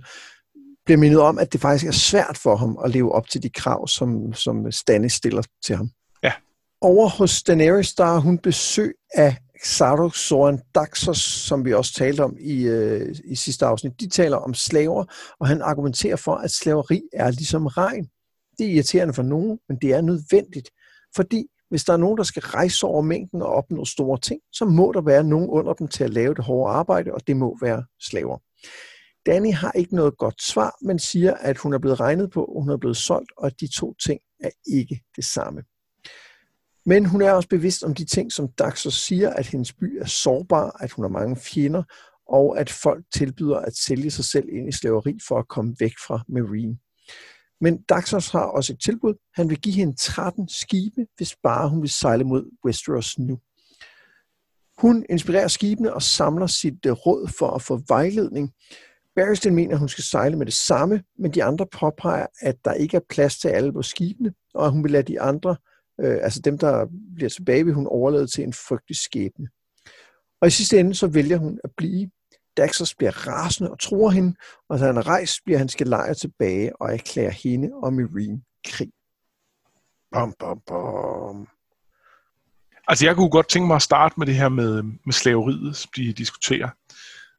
[0.85, 3.51] bliver mindet om, at det faktisk er svært for ham at leve op til de
[3.51, 5.91] krav, som, som Stannis stiller til ham.
[6.23, 6.33] Ja.
[6.81, 12.25] Over hos Daenerys, der har hun besøg af Xardox Soren Daxos, som vi også talte
[12.25, 14.01] om i, øh, i sidste afsnit.
[14.01, 15.05] De taler om slaver,
[15.41, 18.09] og han argumenterer for, at slaveri er ligesom regn.
[18.59, 20.71] Det er irriterende for nogen, men det er nødvendigt,
[21.17, 24.65] fordi hvis der er nogen, der skal rejse over mængden og opnå store ting, så
[24.65, 27.59] må der være nogen under dem til at lave det hårde arbejde, og det må
[27.63, 28.39] være slaver.
[29.27, 32.71] Danny har ikke noget godt svar, men siger, at hun er blevet regnet på, hun
[32.71, 35.63] er blevet solgt, og at de to ting er ikke det samme.
[36.87, 40.07] Men hun er også bevidst om de ting, som Daxos siger, at hendes by er
[40.07, 41.83] sårbar, at hun har mange fjender,
[42.29, 45.93] og at folk tilbyder at sælge sig selv ind i slaveri for at komme væk
[46.07, 46.79] fra Marine.
[47.63, 49.15] Men Daxos har også et tilbud.
[49.35, 53.39] Han vil give hende 13 skibe, hvis bare hun vil sejle mod Westeros nu.
[54.79, 58.53] Hun inspirerer skibene og samler sit øh, råd for at få vejledning.
[59.17, 62.73] Barristan mener, at hun skal sejle med det samme, men de andre påpeger, at der
[62.73, 65.57] ikke er plads til alle på skibene, og at hun vil lade de andre,
[66.01, 69.49] øh, altså dem, der bliver tilbage, vil hun overlade til en frygtelig skæbne.
[70.41, 72.11] Og i sidste ende så vælger hun at blive.
[72.57, 74.35] Daxos bliver rasende og tror hende,
[74.69, 78.43] og da han er rejst, bliver han skal lejre tilbage og erklærer hende og Marine
[78.67, 78.93] krig.
[80.13, 81.49] Bom, bom, bom.
[82.89, 85.91] Altså, jeg kunne godt tænke mig at starte med det her med, med slaveriet, som
[85.97, 86.69] de diskuterer.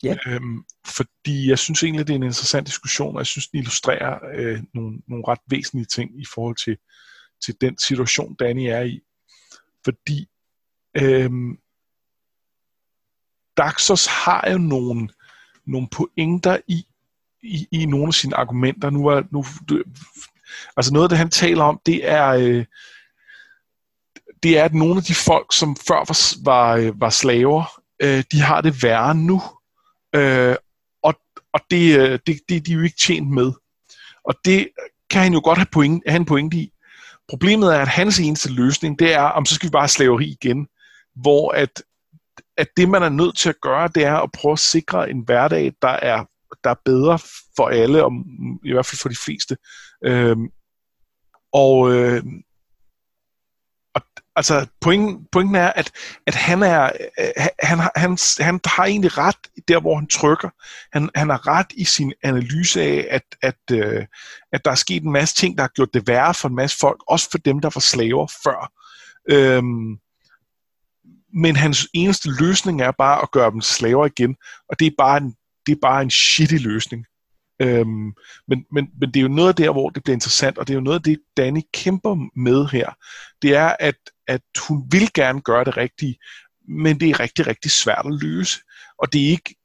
[0.04, 0.15] Ja.
[0.28, 4.19] Øhm, fordi jeg synes egentlig, det er en interessant diskussion, og jeg synes, den illustrerer
[4.36, 6.78] øh, nogle, nogle ret væsentlige ting i forhold til,
[7.45, 8.99] til den situation, Danny er i.
[9.86, 10.28] Fordi
[10.97, 11.58] øhm,
[13.58, 15.10] Daxos har jo nogle,
[15.66, 16.86] nogle pointer i,
[17.44, 18.89] i, i nogle af sine argumenter.
[18.89, 19.46] Nu er, nu,
[20.78, 22.66] altså noget af det, han taler om, det er, øh,
[24.44, 28.24] det er, at nogle af de folk, som før var, var, øh, var slaver, øh,
[28.32, 29.42] de har det værre nu.
[30.16, 30.56] Øh,
[31.04, 31.16] og
[31.54, 33.52] og det, øh, det, det de er jo ikke tjent med.
[34.24, 34.70] Og det
[35.10, 36.72] kan han jo godt have, point, have en pointe i.
[37.30, 40.38] Problemet er, at hans eneste løsning, det er, om så skal vi bare have slaveri
[40.42, 40.68] igen.
[41.16, 41.84] Hvor at,
[42.58, 45.20] at det, man er nødt til at gøre, det er at prøve at sikre en
[45.26, 46.26] hverdag, der er,
[46.63, 47.20] der er bedre
[47.56, 48.12] for alle, og
[48.66, 49.58] i hvert fald for de fleste.
[50.06, 50.48] Øhm,
[51.54, 52.24] og, øh,
[54.36, 55.92] altså pointen, pointen er, at,
[56.28, 59.38] at han, er, øh, han, han, han har egentlig ret
[59.68, 60.50] der, hvor han trykker.
[60.94, 64.06] Han, han har ret i sin analyse af, at, at, øh,
[64.54, 66.78] at der er sket en masse ting, der har gjort det værre for en masse
[66.78, 68.72] folk, også for dem, der var slaver før.
[69.30, 69.98] Øhm,
[71.34, 74.36] men hans eneste løsning er bare at gøre dem slaver igen,
[74.69, 77.06] og det er bare en, det er bare en shitty løsning.
[77.60, 78.13] Øhm,
[78.48, 80.74] men, men, men det er jo noget af der, hvor det bliver interessant, og det
[80.74, 82.89] er jo noget af det, Danny kæmper med her.
[83.41, 83.96] Det er, at,
[84.28, 86.17] at hun vil gerne gøre det rigtige,
[86.67, 88.60] men det er rigtig, rigtig svært at løse.
[88.98, 89.56] Og det er ikke...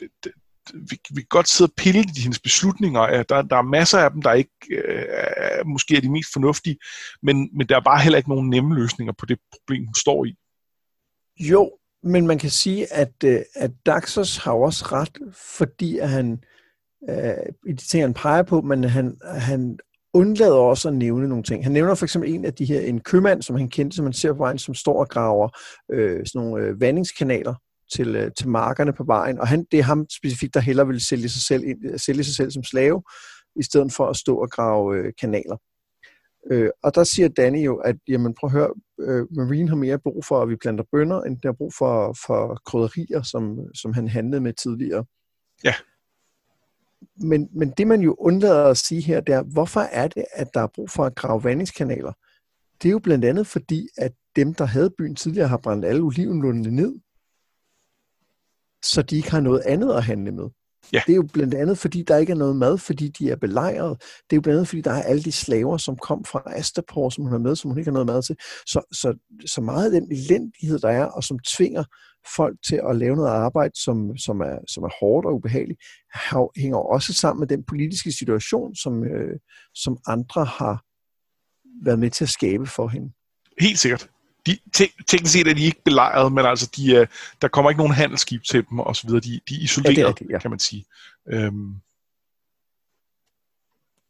[0.00, 0.32] Det, det,
[0.74, 3.22] vi, vi kan godt sidde og pille i hendes beslutninger.
[3.22, 6.76] Der, der er masser af dem, der ikke øh, måske er de mest fornuftige,
[7.22, 10.24] men, men der er bare heller ikke nogen nemme løsninger på det problem, hun står
[10.24, 10.34] i.
[11.40, 11.70] Jo,
[12.02, 15.18] men man kan sige, at, øh, at Daxos har også ret,
[15.58, 16.38] fordi at han
[17.10, 19.78] øh, i de ting, han peger på, men han, han
[20.14, 21.64] undlader også at nævne nogle ting.
[21.64, 24.12] Han nævner for eksempel en af de her, en købmand, som han kendte, som man
[24.12, 25.48] ser på vejen, som står og graver
[25.92, 27.54] øh, sådan nogle øh, vandingskanaler
[27.92, 31.00] til, øh, til markerne på vejen, og han, det er ham specifikt, der hellere vil
[31.00, 33.02] sælge sig selv, ind, sælge sig selv som slave,
[33.56, 35.56] i stedet for at stå og grave øh, kanaler.
[36.50, 39.98] Øh, og der siger Danny jo, at jamen, prøv at høre, øh, Marine har mere
[39.98, 43.92] brug for, at vi planter bønder, end der har brug for, for krydderier, som, som
[43.92, 45.04] han handlede med tidligere.
[45.64, 45.74] Ja
[47.16, 50.54] men, men det man jo undlader at sige her, det er, hvorfor er det, at
[50.54, 52.12] der er brug for at grave vandingskanaler?
[52.82, 56.02] Det er jo blandt andet fordi, at dem, der havde byen tidligere, har brændt alle
[56.02, 57.00] olivenlundene ned,
[58.84, 60.48] så de ikke har noget andet at handle med.
[60.92, 61.02] Ja.
[61.06, 64.00] Det er jo blandt andet, fordi der ikke er noget mad, fordi de er belejret.
[64.00, 67.08] Det er jo blandt andet, fordi der er alle de slaver, som kom fra Astapor,
[67.08, 68.36] som hun har med, som hun ikke har noget mad til.
[68.66, 69.14] Så, så,
[69.46, 71.84] så meget af den elendighed, der er, og som tvinger
[72.36, 75.80] folk til at lave noget arbejde, som, som, er, som er hårdt og ubehageligt,
[76.56, 79.38] hænger også sammen med den politiske situation, som, øh,
[79.74, 80.84] som andre har
[81.84, 83.12] været med til at skabe for hende.
[83.60, 84.10] Helt sikkert.
[84.46, 87.06] De, te, teknisk set er de ikke belejret, men altså de, uh,
[87.42, 89.20] der kommer ikke nogen handelsskib til dem og så videre.
[89.20, 90.38] De, de er isoleret, ja, det er rigtigt, ja.
[90.38, 90.84] kan man sige.
[91.28, 91.74] Øhm.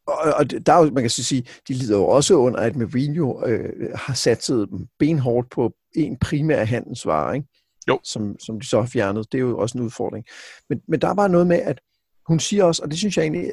[0.07, 3.47] Og, og der er jo, man kan sige, de lider jo også under, at Mourinho
[3.47, 4.69] øh, har satset
[4.99, 7.49] benhårdt på en primær handelsvare, ikke?
[7.89, 8.01] Jo.
[8.03, 9.33] Som, som de så har fjernet.
[9.33, 10.25] Det er jo også en udfordring.
[10.69, 11.81] Men, men der er bare noget med, at
[12.27, 13.53] hun siger også, og det synes jeg egentlig,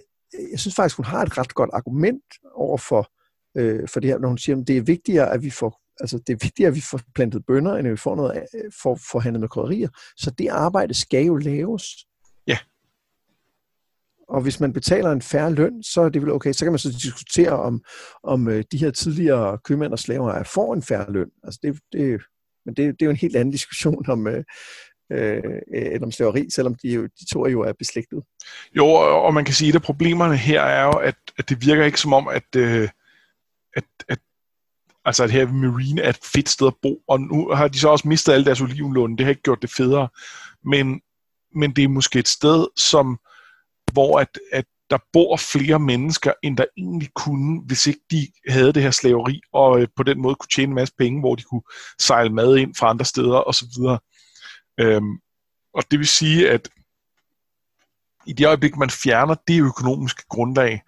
[0.52, 2.24] jeg synes faktisk, hun har et ret godt argument
[2.56, 3.12] over for,
[3.58, 6.18] øh, for det her, når hun siger, at det er vigtigere, at vi får altså
[6.28, 8.44] det er vigtigere, at vi får plantet bønder, end at vi får noget
[8.82, 9.90] for, for handlet med krydderier.
[10.18, 11.84] Så det arbejde skal jo laves.
[12.48, 12.58] Ja.
[14.30, 16.54] Og hvis man betaler en færre løn, så er det vel okay.
[16.54, 17.84] Så kan man så diskutere, om,
[18.24, 21.30] om øh, de her tidligere købmænd og slaver får en færre løn.
[21.44, 22.22] Altså det, det,
[22.66, 24.44] men det, det er jo en helt anden diskussion om, øh,
[25.12, 28.24] øh, end om slaveri, selvom de, jo, de to er jo er beslægtet.
[28.78, 28.86] Jo,
[29.26, 32.00] og man kan sige, at af problemerne her er jo, at, at det virker ikke
[32.00, 32.90] som om, at, øh,
[33.76, 34.20] at, at
[35.06, 37.90] altså at her Marine er et fedt sted at bo, og nu har de så
[37.90, 40.08] også mistet alle deres olivenlån, det har ikke gjort det federe,
[40.64, 41.02] men,
[41.56, 43.20] men det er måske et sted, som,
[43.94, 48.74] hvor at, at der bor flere mennesker, end der egentlig kunne, hvis ikke de havde
[48.74, 51.44] det her slaveri, og øh, på den måde kunne tjene en masse penge, hvor de
[51.44, 51.62] kunne
[52.00, 53.68] sejle mad ind fra andre steder osv.
[54.80, 55.20] Øhm,
[55.74, 56.70] og det vil sige, at
[58.26, 60.82] i det øjeblik, man fjerner det økonomiske grundlag,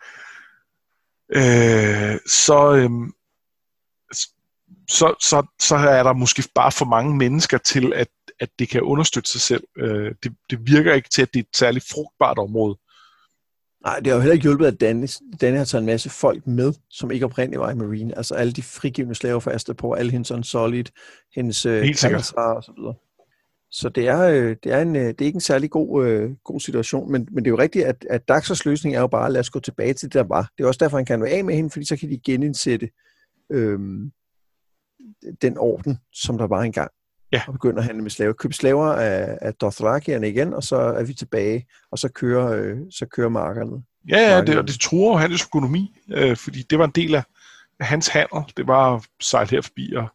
[1.29, 2.89] øh, så, øh,
[4.93, 8.07] så, så, så er der måske bare for mange mennesker til, at,
[8.39, 9.63] at det kan understøtte sig selv.
[9.77, 12.77] Øh, det, det virker ikke til, at det er et særligt frugtbart område.
[13.85, 15.07] Nej, det har jo heller ikke hjulpet, at Danny,
[15.41, 18.17] Danny har taget en masse folk med, som ikke oprindeligt var i Marine.
[18.17, 20.85] Altså alle de frigivende slaver fra Astapor, alle hendes Solid,
[21.35, 21.85] hendes øh,
[22.37, 22.95] og så videre.
[23.71, 26.31] Så det er, øh, det er, en, øh, det er ikke en særlig god, øh,
[26.43, 29.25] god situation, men, men det er jo rigtigt, at, at Daxers løsning er jo bare,
[29.25, 30.51] at lad os gå tilbage til det, der var.
[30.57, 32.89] Det er også derfor, han kan være af med hende, fordi så kan de genindsætte
[33.49, 34.11] øhm,
[35.41, 36.91] den orden, som der var engang.
[37.31, 37.41] Ja.
[37.47, 38.33] Og begynde at handle med slaver.
[38.33, 42.77] Købe slaver af, af Dothrakierne igen, og så er vi tilbage, og så kører, øh,
[42.91, 43.83] så kører markerne.
[44.09, 47.15] Ja, ja det, og det tror jo hans økonomi, øh, fordi det var en del
[47.15, 47.23] af,
[47.79, 48.53] hans handel.
[48.57, 50.07] Det var at sejle her forbi, og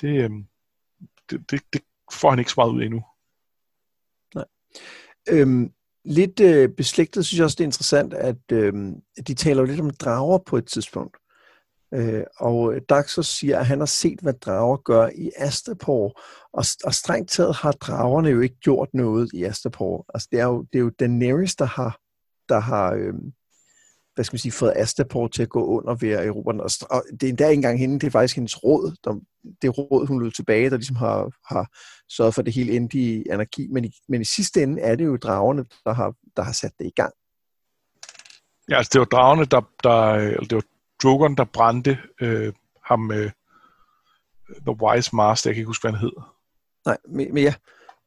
[0.00, 0.30] det, øh,
[1.30, 3.04] det, det, det får han ikke så meget ud endnu.
[4.34, 4.44] Nej.
[5.28, 5.72] Øhm,
[6.04, 8.72] lidt øh, beslægtet synes jeg også, det er interessant, at øh,
[9.26, 11.16] de taler lidt om drager på et tidspunkt.
[11.94, 16.20] Øh, og Daxos siger, at han har set, hvad drager gør i Astapor,
[16.52, 20.04] og, og strengt taget har dragerne jo ikke gjort noget i Astapor.
[20.14, 21.98] Altså, det er jo, det er jo Daenerys, der har,
[22.48, 23.14] der har øh,
[24.16, 26.60] hvad skal man sige, fået Astapor til at gå under ved at erobre den.
[26.60, 29.20] Og, og det er endda ikke engang hende, det er faktisk hendes råd, der,
[29.62, 31.66] det råd, hun lød tilbage, der ligesom har, har
[32.08, 33.68] sørget for, det hele endte i anarki.
[33.70, 36.72] Men i, men i sidste ende er det jo dragerne, der har, der har sat
[36.78, 37.12] det i gang.
[38.70, 40.64] Ja, altså det var dragerne, der, der eller det var
[41.02, 42.52] Drogon, der brændte øh,
[42.84, 43.30] ham, øh,
[44.66, 46.12] The Wise Master, jeg kan ikke huske, hvad han hed.
[46.86, 47.54] Nej, men, ja.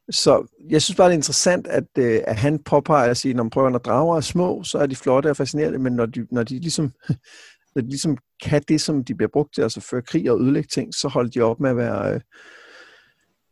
[0.09, 3.43] Så jeg synes bare, det er interessant, at, øh, at han påpeger at sige, når
[3.43, 6.27] man prøver, når drager er små, så er de flotte og fascinerende, men når de,
[6.31, 6.91] når de ligesom
[7.75, 10.67] når de ligesom kan det, som de bliver brugt til, altså føre krig og ødelægge
[10.67, 12.21] ting, så holder de op med at være, øh,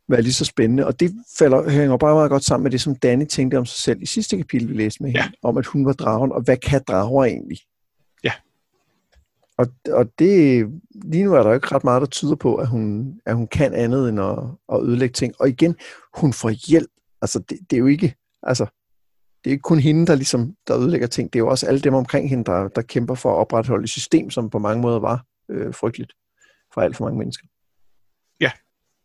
[0.08, 0.86] være lige så spændende.
[0.86, 3.82] Og det falder, hænger bare meget godt sammen med det, som Danny tænkte om sig
[3.82, 5.22] selv i sidste kapitel, vi læste med ja.
[5.22, 7.58] hende, om at hun var dragen, og hvad kan drager egentlig?
[9.58, 10.66] Og, og det,
[11.04, 13.74] lige nu er der ikke ret meget, der tyder på, at hun, at hun kan
[13.74, 14.38] andet end at,
[14.72, 15.34] at ødelægge ting.
[15.40, 15.76] Og igen,
[16.14, 16.90] hun får hjælp.
[17.22, 18.64] Altså, det, det er jo ikke, altså,
[19.44, 21.32] det er ikke kun hende, der ligesom der ødelægger ting.
[21.32, 23.90] Det er jo også alle dem omkring hende, der, der kæmper for at opretholde et
[23.90, 26.12] system, som på mange måder var øh, frygteligt
[26.74, 27.46] for alt for mange mennesker.
[28.40, 28.50] Ja.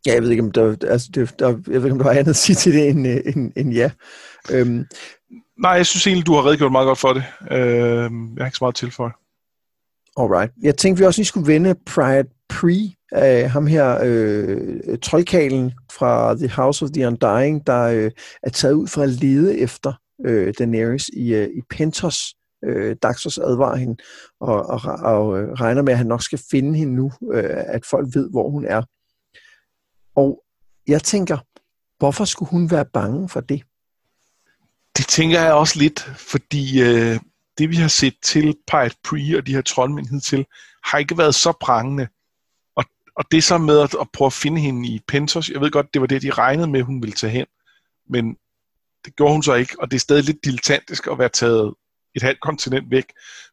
[0.05, 2.11] Ja, jeg ved ikke, om der, altså, det, der, jeg ved ikke, om der var
[2.11, 3.91] andet at sige til det end, end, end ja.
[4.51, 4.85] Øhm,
[5.57, 7.23] Nej, jeg synes egentlig, du har redegjort meget godt for det.
[7.51, 9.22] Øh, jeg har ikke så meget til for
[10.17, 10.51] Alright.
[10.61, 16.35] Jeg tænkte, vi også lige skulle vende Pride Pre, af ham her, øh, troldkalen fra
[16.35, 18.11] The House of the Undying, der øh,
[18.43, 19.93] er taget ud for at lede efter
[20.25, 22.35] øh, Daenerys i, øh, i Pentos.
[22.65, 23.95] Øh, Daxos advarer hende
[24.39, 27.85] og, og, og øh, regner med, at han nok skal finde hende nu, øh, at
[27.85, 28.81] folk ved, hvor hun er.
[30.15, 30.43] Og
[30.87, 31.37] jeg tænker,
[31.97, 33.63] hvorfor skulle hun være bange for det?
[34.97, 37.19] Det tænker jeg også lidt, fordi øh,
[37.57, 40.45] det vi har set til Pirate Pre og de her troldmænd til,
[40.85, 42.07] har ikke været så prangende.
[42.75, 42.85] Og,
[43.15, 45.93] og det så med at, at prøve at finde hende i Pentos, jeg ved godt,
[45.93, 47.45] det var det, de regnede med, hun ville tage hen.
[48.09, 48.37] Men
[49.05, 51.73] det gjorde hun så ikke, og det er stadig lidt dilettantisk at være taget
[52.15, 53.05] et halvt kontinent væk,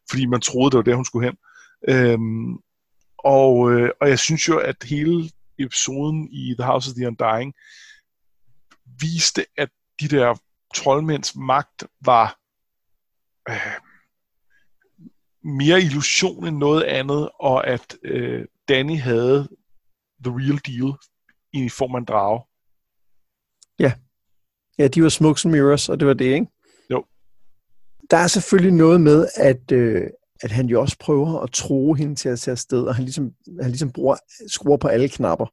[0.09, 1.37] fordi man troede, det var der, hun skulle hen.
[1.89, 2.57] Øhm,
[3.17, 7.53] og, øh, og jeg synes jo, at hele episoden i The House of the Undying
[8.99, 10.35] viste, at de der
[10.75, 12.37] troldmænds magt var
[13.49, 13.90] øh,
[15.43, 19.47] mere illusion end noget andet, og at øh, Danny havde
[20.23, 20.93] the real deal
[21.53, 22.41] i form af en drage.
[23.79, 23.93] Ja.
[24.77, 26.47] Ja, de var smokes and mirrors, og det var det, ikke?
[26.91, 27.05] Jo.
[28.11, 30.07] Der er selvfølgelig noget med, at, øh,
[30.41, 33.31] at han jo også prøver at tro hende til at tage afsted, og han ligesom,
[33.61, 34.15] han ligesom bruger,
[34.47, 35.45] skruer på alle knapper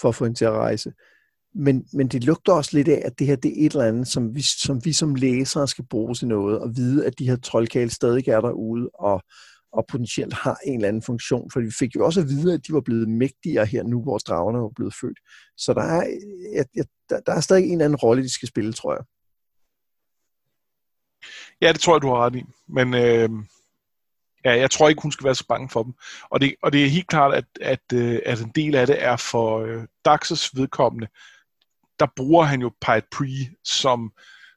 [0.00, 0.92] for at få hende til at rejse.
[1.54, 4.08] Men, men det lugter også lidt af, at det her det er et eller andet,
[4.08, 7.36] som vi som, vi som læsere skal bruge til noget, og vide, at de her
[7.36, 9.22] troldkale stadig er derude, og,
[9.72, 11.50] og potentielt har en eller anden funktion.
[11.50, 14.18] For vi fik jo også at vide, at de var blevet mægtigere her nu, hvor
[14.18, 15.18] dragerne var blevet født.
[15.56, 16.02] Så der er,
[16.54, 19.04] jeg, jeg, der, der er stadig en eller anden rolle, de skal spille, tror jeg.
[21.60, 22.44] Ja, det tror jeg, du har ret i.
[22.68, 23.30] Men øh,
[24.44, 25.92] ja, jeg tror ikke, hun skal være så bange for dem.
[26.30, 29.04] Og det, og det er helt klart, at, at, øh, at en del af det
[29.04, 31.06] er for øh, Daxes vedkommende.
[32.00, 34.12] Der bruger han jo Pied Pre som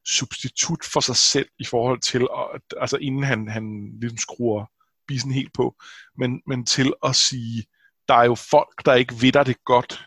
[0.05, 4.65] substitut for sig selv i forhold til, at, altså inden han, han ligesom skruer
[5.07, 5.75] bisen helt på,
[6.17, 7.65] men, men til at sige,
[8.07, 10.05] der er jo folk, der ikke ved det godt,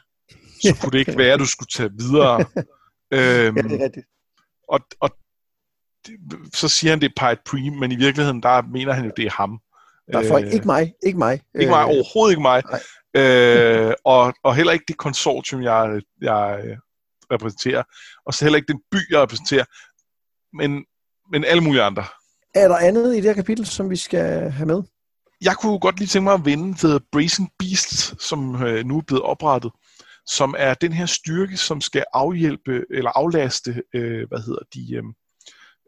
[0.62, 2.40] så kunne det ikke være, at du skulle tage videre.
[3.14, 4.06] øhm, Ja, det er rigtigt.
[4.68, 5.10] og, og
[6.06, 6.14] det,
[6.54, 9.26] så siger han, det er Pied Pre, men i virkeligheden, der mener han jo, det
[9.26, 9.60] er ham.
[10.12, 11.40] Der er folk, ikke mig, ikke mig.
[11.60, 12.62] Ikke mig, Øh, overhovedet ikke mig.
[13.16, 16.76] Øh, og, og heller ikke det konsortium, jeg, jeg øh,
[17.32, 17.82] repræsenterer.
[18.26, 19.64] Og så heller ikke den by, jeg repræsenterer.
[20.56, 20.84] Men,
[21.32, 22.04] men alle mulige andre.
[22.54, 24.82] Er der andet i det her kapitel, som vi skal have med?
[25.40, 29.02] Jeg kunne godt lige tænke mig at vende The Brazen Beast, som øh, nu er
[29.02, 29.70] blevet oprettet.
[30.26, 35.02] Som er den her styrke, som skal afhjælpe eller aflaste, øh, hvad hedder de, øh,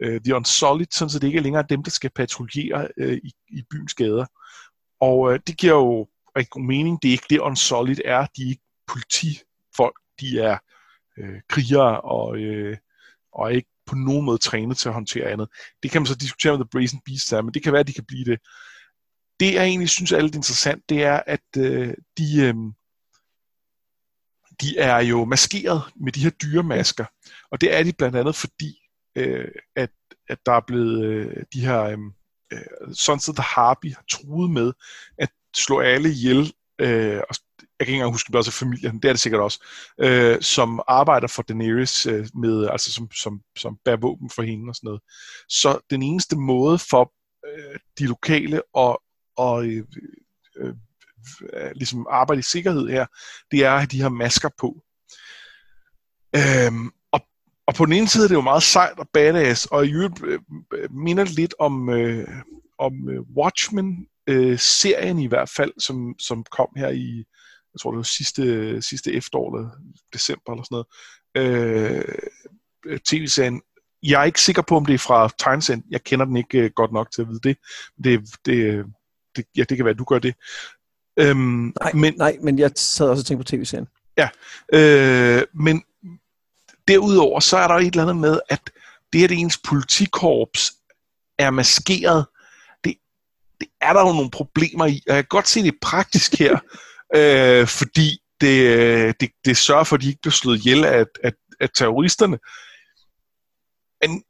[0.02, 3.32] øh, The Unsolid, sådan så det ikke er længere dem, der skal patruljere øh, i,
[3.48, 4.26] i byens gader.
[5.00, 7.02] Og øh, det giver jo rigtig god mening.
[7.02, 8.26] Det er ikke det, Unsolid er.
[8.36, 9.96] De er ikke politifolk.
[10.20, 10.58] De er
[11.18, 12.76] øh, krigere og, øh,
[13.32, 15.48] og ikke på nogen måde trænet til at håndtere andet.
[15.82, 17.86] Det kan man så diskutere med The Brazen Beast der, men det kan være, at
[17.86, 18.38] de kan blive det.
[19.40, 22.54] Det, jeg egentlig synes er lidt interessant, det er, at øh, de, øh,
[24.60, 27.04] de er jo maskeret med de her dyremasker.
[27.50, 28.78] Og det er de blandt andet, fordi
[29.16, 29.90] øh, at,
[30.28, 32.12] at der er blevet øh, de her, øhm,
[32.52, 34.72] øh, sådan set The Harpy har truet med
[35.18, 37.34] at slå alle ihjel, øh, og
[37.78, 39.64] jeg kan ikke engang huske, om det også er familien, det er det sikkert også,
[40.00, 44.70] øh, som arbejder for Daenerys, øh, med, altså som, som, som bærer våben for hende
[44.70, 45.00] og sådan noget.
[45.48, 47.12] Så den eneste måde for
[47.46, 48.96] øh, de lokale at,
[49.36, 49.84] og, øh,
[50.56, 50.74] øh,
[51.52, 53.06] øh, ligesom arbejde i sikkerhed her,
[53.50, 54.82] det er at have de her masker på.
[56.36, 57.20] Øhm, og,
[57.66, 60.24] og på den ene side er det jo meget sejt og badass, og i øvrigt
[60.24, 60.40] øh,
[60.72, 62.28] øh minder lidt om, øh,
[62.78, 67.24] om øh, Watchmen-serien øh, i hvert fald, som, som kom her i,
[67.74, 69.70] jeg tror det var sidste, sidste efterår, eller
[70.12, 70.84] december eller sådan
[71.34, 72.04] noget,
[72.86, 73.62] øh, tv-serien.
[74.02, 75.84] Jeg er ikke sikker på, om det er fra tegneserien.
[75.90, 77.56] Jeg kender den ikke øh, godt nok til at vide det.
[78.04, 78.86] Det, det,
[79.36, 80.34] det, ja, det kan være, at du gør det.
[81.20, 83.86] Øhm, Nej, men, nej, men jeg sad også og tænkte på tv-serien.
[84.72, 85.82] Øh, men
[86.88, 88.70] derudover, så er der et eller andet med, at
[89.12, 90.72] det, at ens politikorps
[91.38, 92.26] er maskeret,
[92.84, 92.94] det,
[93.60, 95.02] det er der jo nogle problemer i.
[95.08, 96.58] Og jeg kan godt se det praktisk her,
[97.14, 101.04] øh, fordi det, øh, det, det sørger for, at de ikke bliver slået ihjel af,
[101.24, 102.38] af, af terroristerne.
[104.02, 104.22] Men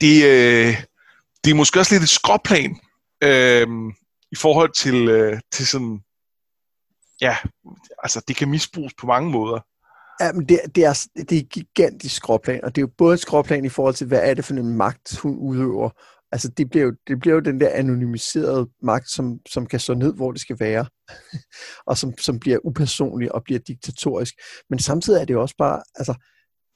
[0.00, 0.76] det, øh,
[1.44, 2.80] det er måske også lidt et skråplan
[3.22, 3.66] øh,
[4.32, 6.00] i forhold til, øh, til sådan,
[7.20, 7.36] ja,
[8.02, 9.60] altså det kan misbruges på mange måder.
[10.20, 13.14] Ja, men det, det, er, det er et gigantisk skråplan, og det er jo både
[13.14, 15.90] et skråplan i forhold til, hvad er det for en magt, hun udøver.
[16.32, 19.94] Altså, det bliver jo, det bliver jo den der anonymiserede magt, som, som kan stå
[19.94, 20.86] ned, hvor det skal være,
[21.86, 24.34] og som, som bliver upersonlig og bliver diktatorisk.
[24.70, 26.14] Men samtidig er det jo også bare, altså,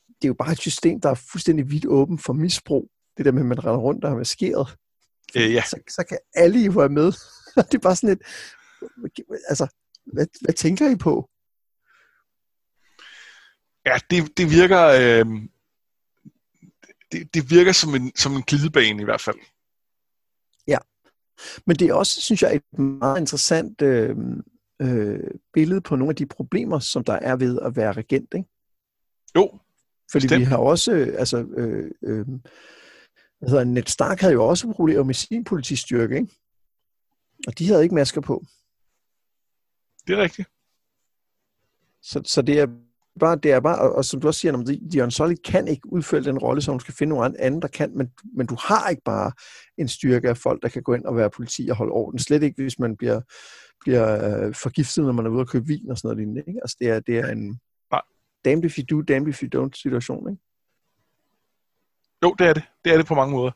[0.09, 2.90] det er jo bare et system, der er fuldstændig vidt åben for misbrug.
[3.16, 4.77] Det der med, at man render rundt og er maskeret.
[5.37, 5.62] Øh, ja.
[5.62, 7.12] Så, så kan alle jo være med.
[7.71, 8.23] det er bare sådan et,
[9.49, 9.66] altså,
[10.12, 11.31] hvad, hvad tænker I på?
[13.87, 14.83] Ja, det, det virker...
[14.87, 15.27] Øh,
[17.12, 19.37] det, det virker som en, som en glidebane i hvert fald.
[21.66, 24.16] Men det er også, synes jeg, et meget interessant øh,
[24.82, 28.34] øh, billede på nogle af de problemer, som der er ved at være regent.
[28.34, 28.49] Ikke?
[29.36, 29.59] Jo,
[30.12, 30.41] Fordi Bestemt.
[30.41, 32.26] vi har også, øh, altså, øh, øh,
[33.38, 36.34] hvad hedder Ned Stark havde jo også problemer med sin politistyrke, ikke?
[37.47, 38.45] Og de havde ikke masker på.
[40.07, 40.49] det er rigtigt.
[42.03, 42.66] Så, så det er
[43.21, 46.23] bare, det er bare, og, og som du også siger, de Unsolid kan ikke udføre
[46.23, 49.03] den rolle, som hun skal finde nogen anden, der kan, men, men du har ikke
[49.05, 49.33] bare
[49.79, 52.18] en styrke af folk, der kan gå ind og være politi og holde orden.
[52.18, 53.21] Slet ikke, hvis man bliver,
[53.81, 56.43] bliver øh, forgiftet, når man er ude og købe vin og sådan noget lignende.
[56.49, 56.61] Ikke?
[56.62, 57.61] Altså, det er, det er en
[58.45, 60.31] damned if you do, damned if you don't situation.
[60.31, 60.43] Ikke?
[62.23, 62.62] Jo, det er det.
[62.85, 63.53] Det er det på mange måder.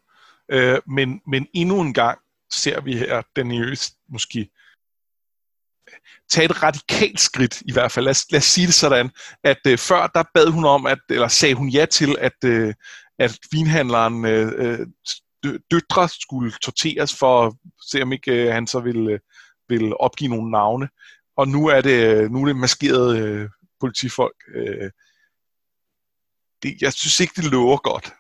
[0.48, 2.18] Øh, men, men endnu en gang
[2.52, 4.50] ser vi her Daenerys måske
[6.30, 8.04] tage et radikalt skridt i hvert fald.
[8.04, 9.10] Lad os, lad os sige det sådan,
[9.44, 12.74] at øh, før der bad hun om, at, eller sagde hun ja til, at, øh,
[13.18, 14.86] at vinhandleren øh, øh
[15.70, 17.54] døtre skulle torteres for at
[17.90, 19.18] se, om ikke øh, han så ville, øh,
[19.68, 20.88] ville opgive nogle navne.
[21.36, 23.48] Og nu er det, øh, nu er det maskerede øh,
[23.80, 24.36] politifolk.
[24.54, 24.90] Øh,
[26.62, 28.12] det, jeg synes ikke, det lover godt.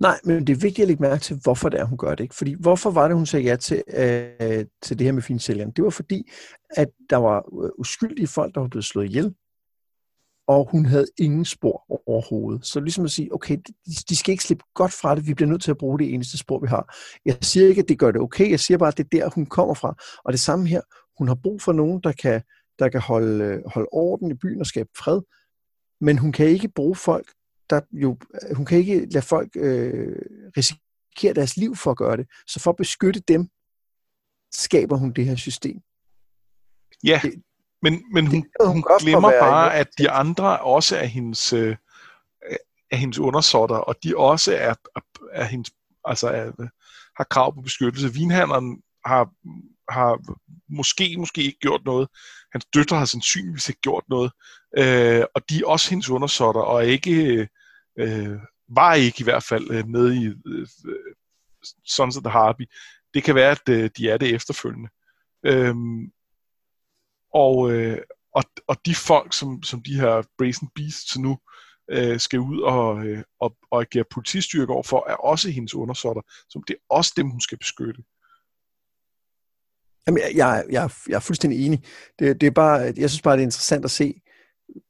[0.00, 2.24] Nej, men det er vigtigt at lægge mærke til, hvorfor det er, hun gør det.
[2.24, 2.34] Ikke?
[2.34, 5.70] Fordi hvorfor var det, hun sagde ja til, øh, til det her med finsælgeren?
[5.70, 6.30] Det var fordi,
[6.70, 9.34] at der var øh, uskyldige folk, der var blevet slået ihjel,
[10.46, 12.66] og hun havde ingen spor overhovedet.
[12.66, 13.58] Så ligesom at sige, okay,
[14.08, 16.38] de, skal ikke slippe godt fra det, vi bliver nødt til at bruge det eneste
[16.38, 16.94] spor, vi har.
[17.24, 19.30] Jeg siger ikke, at det gør det okay, jeg siger bare, at det er der,
[19.34, 19.94] hun kommer fra.
[20.24, 20.80] Og det samme her,
[21.18, 22.42] hun har brug for nogen, der kan,
[22.78, 25.20] der kan holde, øh, holde orden i byen og skabe fred,
[26.00, 27.26] men hun kan ikke bruge folk,
[27.70, 28.18] der jo,
[28.54, 30.16] hun kan ikke lade folk øh,
[30.56, 32.26] risikere deres liv for at gøre det.
[32.46, 33.48] Så for at beskytte dem,
[34.52, 35.80] skaber hun det her system.
[37.04, 37.42] Ja, det,
[37.82, 41.76] men, men hun, det, hun, hun glemmer bare, at de andre også er hendes, øh,
[42.90, 45.00] er hendes undersåtter, og de også er, er,
[45.32, 45.70] er hendes,
[46.04, 46.52] altså er,
[47.16, 48.12] har krav på beskyttelse.
[48.14, 49.30] Vinhandleren har,
[49.88, 50.18] har
[50.68, 52.08] måske, måske ikke gjort noget.
[52.52, 54.32] Hans døtre har sandsynligvis ikke gjort noget.
[54.78, 57.48] Øh, og de er også hendes undersåtter, og ikke,
[57.98, 60.66] øh, var ikke i hvert fald øh, med i øh,
[61.84, 62.62] Sons of the Harpy.
[63.14, 64.88] Det kan være, at øh, de er det efterfølgende.
[65.44, 65.74] Øh,
[67.34, 67.98] og, øh,
[68.34, 71.38] og, og de folk, som, som de her Brazen Beasts nu
[71.90, 76.22] øh, skal ud og, øh, og, og agere politistyrke overfor, er også hendes undersåtter.
[76.48, 78.02] som det er også dem, hun skal beskytte.
[80.06, 81.84] Jamen, jeg, jeg, jeg, jeg er fuldstændig enig.
[82.18, 84.22] Det, det er bare, jeg synes bare, det er interessant at se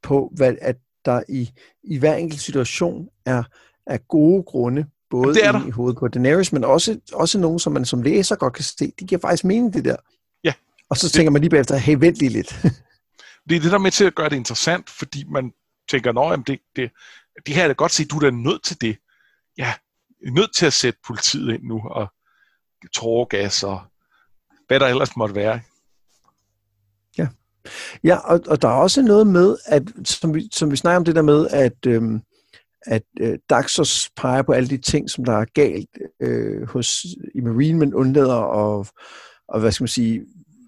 [0.03, 1.51] på, hvad, at der i,
[1.83, 3.43] i hver enkelt situation er,
[3.87, 5.67] er gode grunde, både det er der.
[5.67, 8.93] i hovedet på Daenerys, men også, også nogen, som man som læser godt kan se,
[8.99, 9.95] de giver faktisk mening, det der.
[10.43, 10.53] Ja.
[10.89, 12.59] Og så det, tænker man lige bagefter, hey, vent lige lidt.
[13.49, 15.51] det er det, der er med til at gøre det interessant, fordi man
[15.89, 16.91] tænker, nå, jamen det, det,
[17.45, 18.97] det her er da godt se, du er da nødt til det.
[19.57, 19.73] Ja,
[20.31, 22.07] nødt til at sætte politiet ind nu, og
[22.95, 23.81] tårgas og
[24.67, 25.59] hvad der ellers måtte være.
[27.17, 27.27] Ja,
[28.03, 31.05] ja og, og der er også noget med, at som vi, som vi snakker om
[31.05, 32.21] det der med, at, øhm,
[32.85, 35.89] at øh, Daxos peger på alle de ting, som der er galt
[36.21, 37.05] øh, hos,
[37.35, 38.89] i Marine, men undlader at,
[39.47, 40.21] og hvad skal man sige,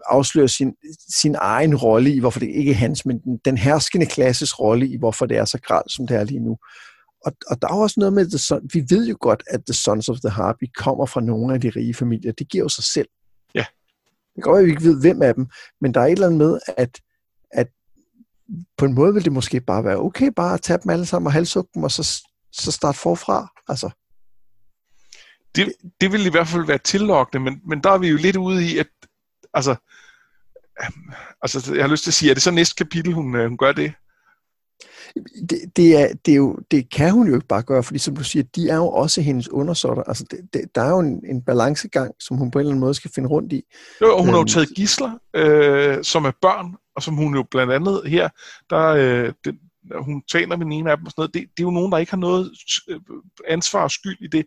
[0.05, 0.73] afsløre sin,
[1.09, 4.87] sin egen rolle i, hvorfor det ikke er hans, men den, den herskende klasses rolle
[4.87, 6.57] i, hvorfor det er så gralt, som det er lige nu.
[7.25, 8.21] Og, og der er også noget med,
[8.51, 11.61] at vi ved jo godt, at The Sons of the Harpy kommer fra nogle af
[11.61, 12.31] de rige familier.
[12.31, 13.07] Det giver jo sig selv.
[14.39, 15.47] Det kan godt at vi ikke ved, hvem af dem,
[15.81, 17.01] men der er et eller andet med, at,
[17.51, 17.67] at
[18.77, 21.27] på en måde vil det måske bare være okay bare at tage dem alle sammen
[21.27, 23.47] og halshugge dem, og så, så starte forfra.
[23.67, 23.89] Altså.
[25.55, 28.35] Det, det vil i hvert fald være tillokkende, men, men der er vi jo lidt
[28.35, 28.87] ude i, at
[29.53, 29.75] altså,
[31.41, 33.57] altså, jeg har lyst til at sige, er det så næste kapitel, hun, øh, hun
[33.57, 33.93] gør det?
[35.49, 38.15] Det, det, er, det, er jo, det kan hun jo ikke bare gøre, fordi som
[38.15, 40.03] du siger, de er jo også hendes undersåtter.
[40.03, 42.79] Altså, det, det, der er jo en, en balancegang, som hun på en eller anden
[42.79, 43.63] måde skal finde rundt i.
[44.01, 44.47] Jo, og hun har jo øhm.
[44.47, 48.29] taget gisler, øh, som er børn, og som hun jo blandt andet her,
[48.69, 49.55] der, øh, det,
[50.01, 51.97] hun taler med en af dem og sådan noget, det, det er jo nogen, der
[51.97, 52.51] ikke har noget
[52.89, 52.99] øh,
[53.47, 54.45] ansvar og skyld i det,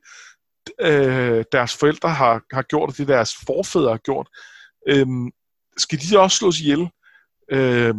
[0.80, 4.28] øh, deres forældre har, har gjort, og det deres forfædre har gjort.
[4.88, 5.06] Øh,
[5.76, 6.88] skal de også slås ihjel?
[7.52, 7.94] Øh,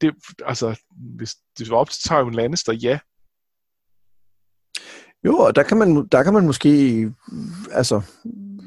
[0.00, 0.80] det, det, altså,
[1.16, 2.98] hvis det var op til Tywin Lannister, ja.
[5.24, 7.12] Jo, og der kan man, der kan man måske
[7.72, 8.02] altså,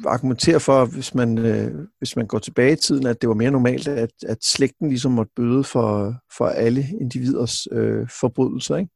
[0.05, 3.51] argumentere for, hvis man, øh, hvis man går tilbage i tiden, at det var mere
[3.51, 8.91] normalt, at, at slægten ligesom måtte bøde for, for alle individers øh, forbrydelser, ikke?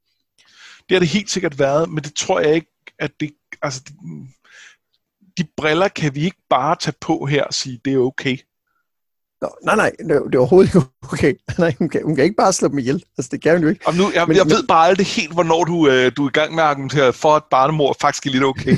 [0.89, 3.31] Det har det helt sikkert været, men det tror jeg ikke, at det,
[3.61, 4.27] altså, de,
[5.37, 8.37] de briller kan vi ikke bare tage på her og sige, det er okay.
[9.41, 11.33] Nå, nej, nej, det er, det er overhovedet ikke okay.
[11.57, 13.03] Nej, hun, kan, hun kan ikke bare slå dem ihjel.
[13.17, 13.87] Altså, det kan hun jo ikke.
[13.87, 16.31] Og nu, jeg, men, jeg ved bare aldrig helt, hvornår du, øh, du er i
[16.31, 18.77] gang med at argumentere for, at barnemor faktisk er lidt okay.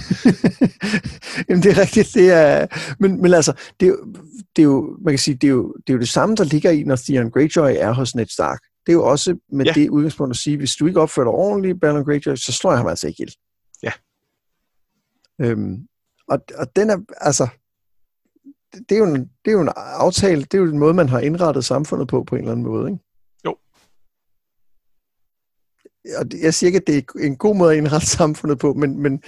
[1.49, 2.13] Jamen, det er rigtigt.
[2.13, 2.67] Det er,
[2.99, 3.95] men, men altså, det er,
[4.55, 6.43] det er jo, man kan sige, det er, jo, det er jo det samme, der
[6.43, 8.59] ligger i, når Theon Greyjoy er hos Ned Stark.
[8.85, 9.71] Det er jo også med ja.
[9.71, 12.77] det udgangspunkt at sige, hvis du ikke opfører dig ordentligt, Balon Greyjoy, så slår jeg
[12.77, 13.33] ham altså ikke ihjel.
[13.83, 13.91] Ja.
[15.41, 15.77] Øhm,
[16.27, 17.47] og, og den er, altså,
[18.73, 21.09] det er, jo en, det er jo en aftale, det er jo en måde, man
[21.09, 23.03] har indrettet samfundet på, på en eller anden måde, ikke?
[23.45, 23.57] Jo.
[26.17, 29.01] Og jeg siger ikke, at det er en god måde at indrette samfundet på, men,
[29.01, 29.23] men,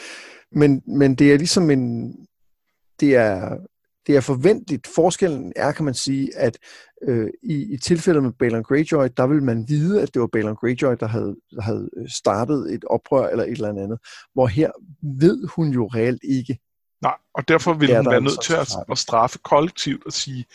[0.51, 2.15] men, men det er ligesom en,
[2.99, 3.57] det er,
[4.07, 4.87] det er forventeligt.
[4.87, 6.57] Forskellen er, kan man sige, at
[7.01, 10.55] øh, i, i tilfældet med Balon Greyjoy, der vil man vide, at det var Balon
[10.55, 13.99] Greyjoy, der havde, der havde startet et oprør eller et eller andet.
[14.33, 14.71] Hvor her
[15.19, 16.59] ved hun jo reelt ikke,
[17.01, 20.45] Nej, og derfor vil hun være nødt til at, at straffe kollektivt og sige,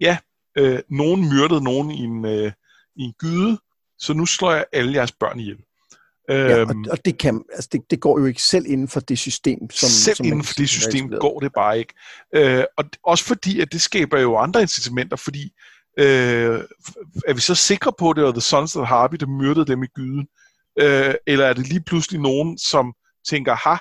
[0.00, 0.18] ja,
[0.58, 2.52] øh, nogen myrdede nogen i en, øh,
[2.96, 3.58] i en gyde,
[3.98, 5.58] så nu slår jeg alle jeres børn ihjel.
[6.28, 9.18] Ja, og, og det, kan, altså det, det går jo ikke selv inden for det
[9.18, 9.70] system.
[9.70, 11.94] Som, selv som inden for det system går det bare ikke.
[12.34, 15.52] Øh, og også fordi, at det skaber jo andre incitamenter, fordi
[15.98, 16.60] øh,
[17.26, 19.82] er vi så sikre på, at det var The Sons of Harvey, der myrdede dem
[19.82, 20.28] i gyden?
[20.78, 22.94] Øh, eller er det lige pludselig nogen, som
[23.28, 23.76] tænker, ha,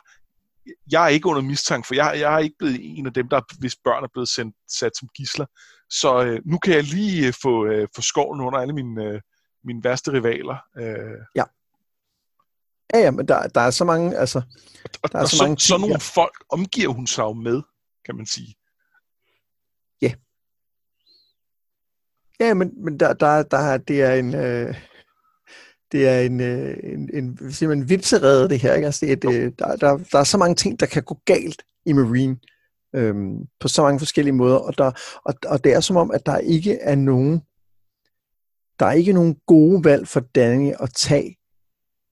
[0.92, 3.42] jeg er ikke under mistanke, for jeg, jeg er ikke blevet en af dem, der
[3.60, 5.46] hvis børn er blevet sendt, sat som gisler.
[5.90, 9.22] Så øh, nu kan jeg lige øh, få, øh, få skoven under alle mine, øh,
[9.64, 10.58] mine værste rivaler.
[10.78, 11.20] Øh.
[11.36, 11.44] Ja.
[12.94, 14.42] Ja, ja, men der, der er så mange, altså...
[15.04, 15.98] Og, der er og så, så, mange så nogle ja.
[15.98, 17.62] folk omgiver hun sig jo med,
[18.06, 18.56] kan man sige.
[20.02, 20.14] Ja.
[22.40, 24.36] Ja, men, men der, der, der, det er en...
[24.36, 24.76] Øh,
[25.92, 28.74] det er en, øh, en, en simpelthen vitserede, det her.
[28.74, 28.86] Ikke?
[28.86, 31.64] Altså, det er, det, der, der, der er så mange ting, der kan gå galt
[31.86, 32.38] i Marine
[32.96, 34.92] øhm, på så mange forskellige måder, og, der,
[35.26, 37.42] og, og det er som om, at der ikke er nogen
[38.80, 41.38] der er ikke nogen gode valg for Danny at tage,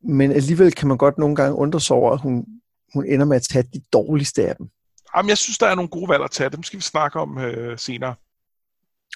[0.04, 2.46] men alligevel kan man godt nogle gange undre sig over, at hun,
[2.94, 4.70] hun ender med at tage de dårligste af dem.
[5.16, 6.50] Jamen, jeg synes, der er nogle gode valg at tage.
[6.50, 8.16] Dem skal vi snakke om øh, senere.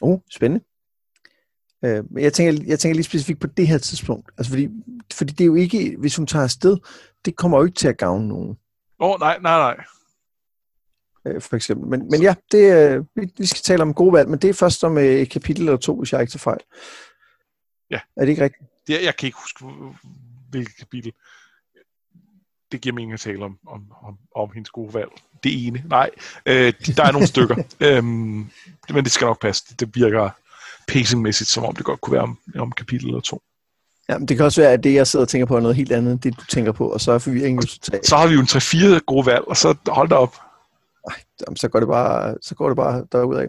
[0.01, 0.65] Oh, spændende.
[1.87, 4.31] Øh, men jeg tænker, jeg tænker lige specifikt på det her tidspunkt.
[4.37, 4.69] Altså fordi,
[5.13, 6.77] fordi det er jo ikke, hvis hun tager afsted,
[7.25, 8.57] det kommer jo ikke til at gavne nogen.
[8.99, 9.85] Åh, oh, nej, nej, nej.
[11.25, 11.87] Øh, for eksempel.
[11.89, 14.53] Men, men ja, det, øh, vi, vi skal tale om gode valg, men det er
[14.53, 16.59] først om øh, et kapitel eller to, hvis jeg ikke tager fejl.
[17.91, 17.99] Ja.
[18.15, 18.63] Er det ikke rigtigt?
[18.87, 19.65] Det, jeg kan ikke huske,
[20.49, 21.13] hvilket kapitel.
[22.71, 25.11] Det giver mening at tale om, om, om, om hendes gode valg.
[25.43, 25.83] Det ene.
[25.89, 26.09] Nej,
[26.45, 27.55] øh, der er nogle stykker.
[27.79, 28.49] Øhm,
[28.89, 29.75] men det skal nok passe.
[29.79, 30.29] Det virker
[30.87, 33.41] pacingmæssigt, som om det godt kunne være om, om kapitel eller to.
[34.09, 35.75] Ja, men det kan også være, at det, jeg sidder og tænker på, er noget
[35.75, 38.07] helt andet, end det, du tænker på, og så er forvirringen jo totalt.
[38.07, 38.45] Så har vi jo en
[38.97, 40.35] 3-4 gode valg, og så hold da op.
[41.07, 41.15] Ej,
[41.55, 43.47] så går det bare, så går det bare derudad.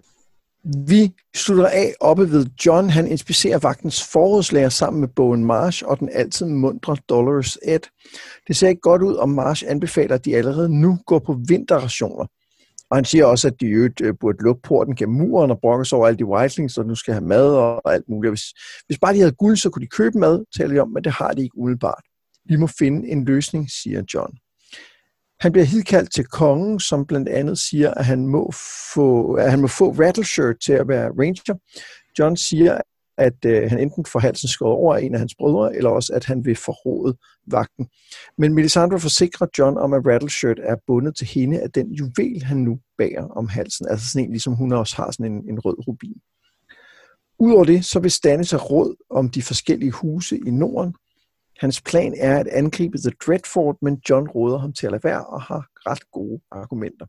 [0.86, 2.90] Vi slutter af oppe ved John.
[2.90, 7.80] Han inspicerer vagtens forrådslager sammen med Bowen Marsh og den altid mundre Dolores Ed.
[8.48, 12.26] Det ser ikke godt ud, om Marsh anbefaler, at de allerede nu går på vinterrationer.
[12.90, 15.84] Og han siger også, at de øvrigt øh, burde lukke porten gennem muren og brokke
[15.84, 18.30] sig over alle de whitelings, så nu skal have mad og alt muligt.
[18.30, 18.44] Hvis,
[18.86, 21.12] hvis bare de havde guld, så kunne de købe mad, taler de om, men det
[21.12, 22.04] har de ikke umiddelbart.
[22.44, 24.32] Vi må finde en løsning, siger John.
[25.40, 28.52] Han bliver hidkaldt til kongen, som blandt andet siger, at han må
[28.94, 31.54] få, at han må få Rattleshirt til at være ranger.
[32.18, 32.80] John siger,
[33.18, 36.12] at øh, han enten får halsen skåret over af en af hans brødre, eller også
[36.12, 37.16] at han vil forråde
[37.46, 37.88] vagten.
[38.38, 42.56] Men Melisandre forsikrer John om, at Rattleshirt er bundet til hende af den juvel, han
[42.56, 43.86] nu bærer om halsen.
[43.88, 46.20] Altså sådan en, ligesom hun også har sådan en, en rød rubin.
[47.38, 50.94] Udover det, så vil Stannis have råd om de forskellige huse i Norden.
[51.60, 55.26] Hans plan er at angribe The Dreadfort, men John råder ham til at lade være
[55.26, 57.06] og har ret gode argumenter.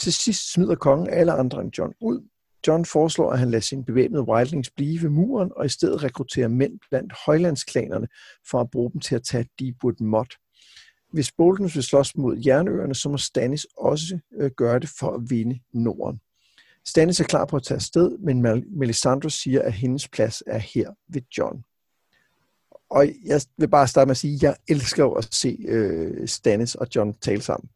[0.00, 2.28] Til sidst smider kongen alle andre end John ud,
[2.66, 6.48] John foreslår, at han lader sin bevæbnede wildlings blive ved muren, og i stedet rekrutterer
[6.48, 8.08] mænd blandt højlandsklanerne
[8.50, 10.34] for at bruge dem til at tage Deepwood Mott.
[11.12, 15.20] Hvis Boltons vil slås mod jernøerne, så må Stannis også øh, gøre det for at
[15.30, 16.20] vinde Norden.
[16.86, 20.90] Stannis er klar på at tage afsted, men Melisandre siger, at hendes plads er her
[21.08, 21.64] ved John.
[22.90, 26.74] Og jeg vil bare starte med at sige, at jeg elsker at se øh, Stannis
[26.74, 27.70] og John tale sammen.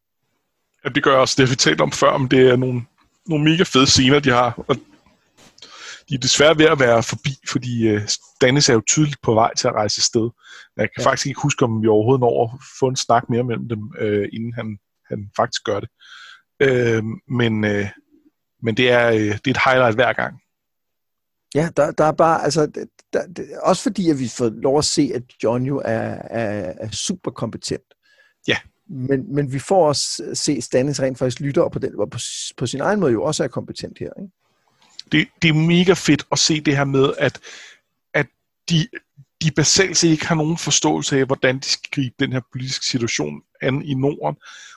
[0.84, 1.34] Ja, det gør jeg også.
[1.38, 2.82] Det har vi talt om før, om det er nogle
[3.28, 4.64] nogle mega fede scener, de har.
[4.68, 4.76] Og
[6.08, 8.00] de er desværre ved at være forbi, fordi uh,
[8.40, 10.30] Dennis er jo tydeligt på vej til at rejse sted.
[10.76, 11.08] Jeg kan ja.
[11.10, 14.24] faktisk ikke huske, om vi overhovedet når at få en snak mere mellem dem, uh,
[14.32, 15.88] inden han, han faktisk gør det.
[16.66, 17.86] Uh, men, uh,
[18.62, 20.40] men det, er, uh, det er et highlight hver gang.
[21.54, 22.66] Ja, der, der er bare, altså,
[23.12, 26.72] der, der, også fordi, at vi får lov at se, at John jo er, er,
[26.80, 27.94] er super kompetent.
[28.48, 28.56] Ja.
[28.88, 32.18] Men, men vi får også se Stannis rent faktisk lytter, og på, den, og på,
[32.56, 34.10] på sin egen måde jo også er kompetent her.
[34.20, 34.32] Ikke?
[35.12, 37.40] Det, det er mega fedt at se det her med, at,
[38.14, 38.26] at
[38.70, 38.88] de,
[39.42, 42.86] de basalt set ikke har nogen forståelse af, hvordan de skal gribe den her politiske
[42.86, 44.36] situation an i Norden.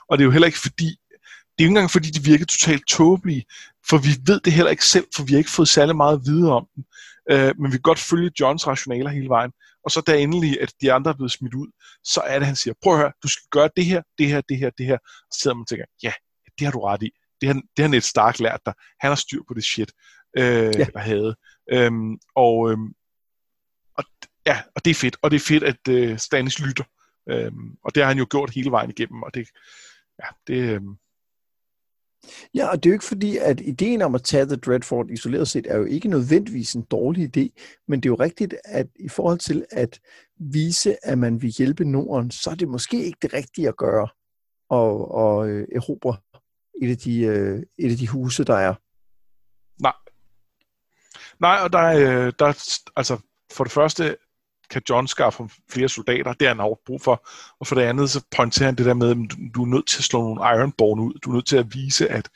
[0.09, 2.45] Og det er jo heller ikke fordi, det er jo ikke engang fordi, de virker
[2.45, 3.45] totalt tåbelige,
[3.89, 6.21] for vi ved det heller ikke selv, for vi har ikke fået særlig meget at
[6.25, 6.83] vide om dem.
[7.31, 9.51] Øh, men vi kan godt følge Johns rationaler hele vejen.
[9.85, 11.67] Og så da endelig, at de andre er blevet smidt ud,
[12.03, 14.41] så er det, han siger, prøv at høre, du skal gøre det her, det her,
[14.49, 14.97] det her, det her.
[14.97, 16.13] Og så sidder man og tænker, ja,
[16.59, 17.11] det har du ret i.
[17.41, 18.73] Det har, det har Ned Stark lært dig.
[18.99, 19.91] Han har styr på det shit,
[20.37, 20.43] øh,
[20.79, 20.85] ja.
[20.93, 21.35] der havde.
[21.71, 22.93] Øhm, og, øhm,
[23.97, 24.03] og,
[24.45, 25.17] ja, og det er fedt.
[25.21, 26.83] Og det er fedt, at øh, Stannis lytter.
[27.29, 29.23] Øhm, og det har han jo gjort hele vejen igennem.
[29.23, 29.47] Og det,
[30.23, 30.95] ja, det, øhm,
[32.53, 35.47] Ja, og det er jo ikke fordi, at ideen om at tage The Dreadfort isoleret
[35.47, 37.49] set er jo ikke nødvendigvis en dårlig idé,
[37.87, 39.99] men det er jo rigtigt, at i forhold til at
[40.39, 44.07] vise, at man vil hjælpe Norden, så er det måske ikke det rigtige at gøre
[44.69, 46.17] og, og øh, erobre
[46.81, 48.75] et af, de, øh, et af de huse, der er.
[49.81, 49.93] Nej.
[51.39, 53.17] Nej, og der, er, øh, der altså,
[53.51, 54.17] for det første
[54.69, 57.81] kan John skaffe ham flere soldater, det er han hårdt brug for, og for det
[57.81, 59.17] andet, så pointerer han det der med, at
[59.55, 62.07] du, er nødt til at slå nogle Ironborn ud, du er nødt til at vise,
[62.07, 62.29] at,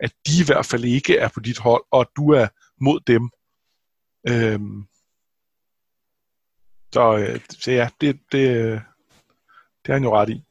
[0.00, 2.46] at de i hvert fald ikke er på dit hold, og at du er
[2.80, 3.30] mod dem.
[4.28, 4.84] Øhm,
[6.92, 10.44] så, øh, så ja, det, det, øh, det har han jo ret i.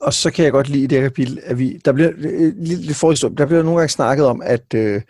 [0.00, 2.80] Og så kan jeg godt lide det her kapitel, at vi, der bliver øh, lidt,
[2.80, 5.02] lidt forhistorie, der bliver nogle gange snakket om, at, øh,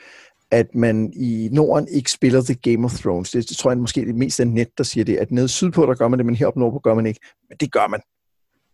[0.51, 3.31] at man i Norden ikke spiller The Game of Thrones.
[3.31, 5.87] Det, det tror jeg måske det mest er net, der siger det, at nede sydpå,
[5.87, 7.21] der gør man det, men heroppe nordpå gør man ikke.
[7.49, 8.01] Men det gør man.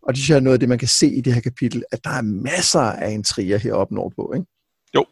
[0.03, 1.85] Og det synes jeg er noget af det, man kan se i det her kapitel,
[1.93, 4.47] at der er masser af intriger heroppe nordpå, ikke?
[4.95, 5.05] Jo.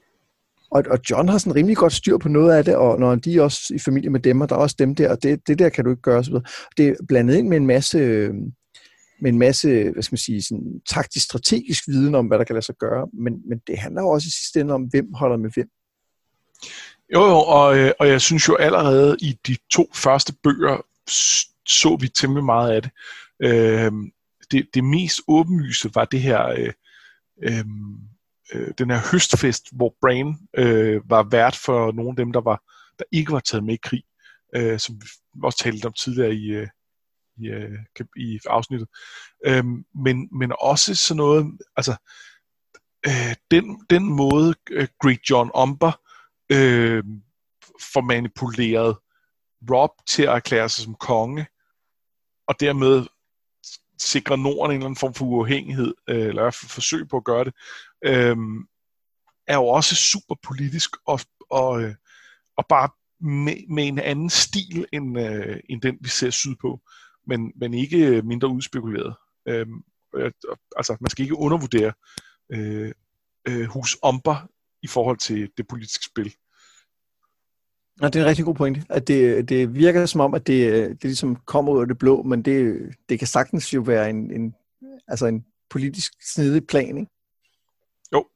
[0.71, 3.37] Og, og John har sådan rimelig godt styr på noget af det, og når de
[3.37, 5.59] er også i familie med dem, og der er også dem der, og det, det
[5.59, 6.25] der kan du ikke gøre.
[6.25, 6.41] Så
[6.77, 8.31] det er blandet ind med en masse
[9.23, 12.55] med en masse, hvad skal man sige, sådan taktisk strategisk viden om, hvad der kan
[12.55, 15.37] lade sig gøre, men, men det handler jo også i sidste ende om, hvem holder
[15.37, 15.69] med hvem.
[17.15, 20.81] Jo, jo, og, øh, og jeg synes jo allerede i de to første bøger
[21.67, 22.91] så vi temmelig meget af det.
[23.41, 23.93] Øh,
[24.51, 26.73] det, det mest åbenlyse var det her, øh,
[27.43, 27.99] øhm,
[28.55, 32.63] øh, den her høstfest, hvor Brain øh, var vært for nogle af dem, der, var,
[32.99, 34.03] der ikke var taget med i krig,
[34.57, 35.07] øh, som vi
[35.43, 36.69] også talte om tidligere i, øh,
[37.37, 37.79] i, øh,
[38.17, 38.89] i afsnittet.
[39.47, 39.65] Øh,
[40.05, 41.47] men, men også sådan noget,
[41.77, 41.97] altså
[43.07, 46.02] øh, den, den måde øh, Great John Umber
[46.53, 47.05] øh,
[47.93, 48.97] får manipuleret
[49.71, 51.47] Rob til at erklære sig som konge,
[52.47, 53.07] og dermed
[53.99, 57.17] sikre Norden en eller anden form for uafhængighed, øh, eller i hvert fald forsøg på
[57.17, 57.55] at gøre det,
[58.05, 58.37] øh,
[59.47, 61.95] er jo også super politisk og, og, øh,
[62.57, 62.89] og bare
[63.21, 66.81] med, med en anden stil end, øh, end den, vi ser sydpå,
[67.27, 69.17] men, men ikke mindre udspekuleret.
[69.49, 69.83] Øhm,
[70.15, 70.33] øh,
[70.77, 71.93] altså, man skal ikke undervurdere
[72.53, 72.93] øh,
[73.49, 74.49] øh, hus Omber
[74.83, 76.35] i forhold til det politiske spil.
[78.01, 78.78] Ja, det er en rigtig god point.
[78.88, 82.22] At det, det virker som om, at det, det ligesom kommer ud af det blå,
[82.22, 84.55] men det, det kan sagtens jo være en, en,
[85.09, 87.11] altså en politisk snedig plan, ikke?
[88.12, 88.26] Jo.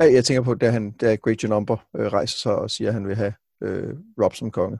[0.00, 2.94] Ja, jeg tænker på, da, han, da Great Number øh, rejser sig og siger, at
[2.94, 4.78] han vil have øh, Rob som konge.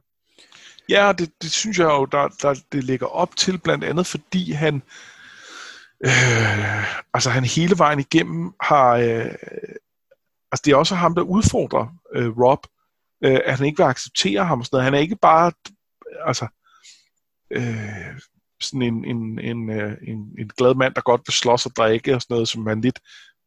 [0.88, 4.52] Ja, det, det synes jeg jo, der, der, det ligger op til, blandt andet fordi
[4.52, 4.74] han,
[6.04, 9.34] øh, altså han hele vejen igennem har, øh,
[10.52, 12.66] altså det er også ham, der udfordrer øh, Rob,
[13.24, 14.84] øh, at han ikke vil acceptere ham og sådan noget.
[14.84, 15.52] Han er ikke bare,
[16.26, 16.46] altså,
[17.50, 18.20] øh,
[18.60, 22.14] sådan en, en, en, øh, en, en glad mand, der godt vil slås og drikke
[22.14, 23.00] og sådan noget, som han lidt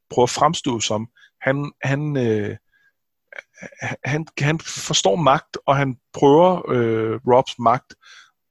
[0.10, 1.08] prøver at fremstå som.
[1.42, 2.58] Han, han, øh,
[4.06, 7.96] han, han forstår magt, og han prøver øh, Robs magt,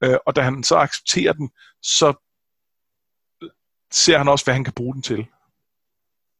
[0.03, 1.49] øh, og da han så accepterer den,
[1.81, 2.13] så
[3.91, 5.27] ser han også, hvad han kan bruge den til.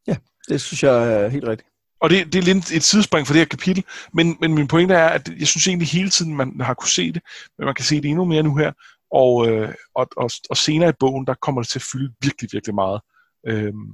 [0.07, 0.17] Ja,
[0.49, 1.69] det synes jeg er helt rigtigt.
[1.99, 3.83] Og det, det er lidt et sidespring for det her kapitel,
[4.13, 7.11] men, men min pointe er, at jeg synes egentlig hele tiden, man har kunne se
[7.11, 7.21] det,
[7.57, 8.71] men man kan se det endnu mere nu her,
[9.11, 12.49] og, øh, og, og, og senere i bogen, der kommer det til at fylde virkelig,
[12.53, 13.01] virkelig meget.
[13.47, 13.91] Øhm.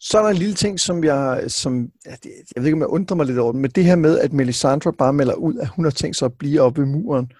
[0.00, 2.18] Så er der en lille ting, som jeg, som, jeg
[2.56, 5.12] ved ikke, om jeg undrer mig lidt over men det her med, at Melisandre bare
[5.12, 7.32] melder ud, at hun har tænkt sig at blive oppe ved muren,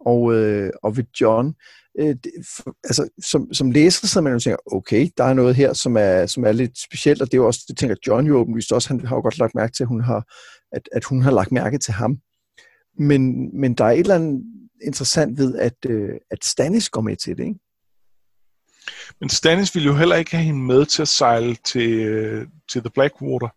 [0.00, 1.54] og, øh, og ved John
[1.98, 5.54] øh, det, for, altså, som, som læser, så man jo tænker, okay, der er noget
[5.54, 8.26] her, som er, som er lidt specielt, og det er jo også, det tænker John
[8.26, 10.24] jo åbenlyst også, han har jo godt lagt mærke til, at hun har,
[10.72, 12.18] at, at hun har lagt mærke til ham.
[12.98, 14.42] Men, men der er et eller andet
[14.84, 17.60] interessant ved, at, øh, at Stannis går med til det, ikke?
[19.20, 22.80] Men Stannis ville jo heller ikke have hende med til at sejle til, øh, til
[22.80, 23.48] The Blackwater.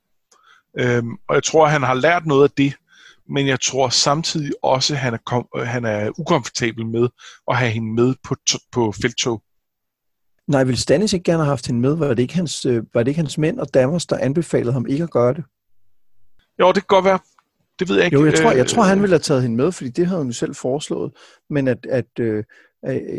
[0.80, 2.74] Øhm, og jeg tror, at han har lært noget af det,
[3.30, 7.08] men jeg tror samtidig også, at han er, kom, han er ukomfortabel med
[7.48, 8.36] at have hende med på,
[8.72, 9.42] på feltog.
[10.48, 11.96] Nej, vil Stannis ikke gerne have haft hende med?
[11.96, 14.86] Var det ikke hans, øh, var det ikke hans mænd og damer, der anbefalede ham
[14.90, 15.44] ikke at gøre det?
[16.60, 17.20] Jo, det kan godt være.
[17.80, 18.18] Det ved jeg ikke.
[18.18, 20.28] Jo, jeg tror, jeg tror han ville have taget hende med, fordi det havde hun
[20.28, 21.12] jo selv foreslået.
[21.50, 22.44] Men at, at øh,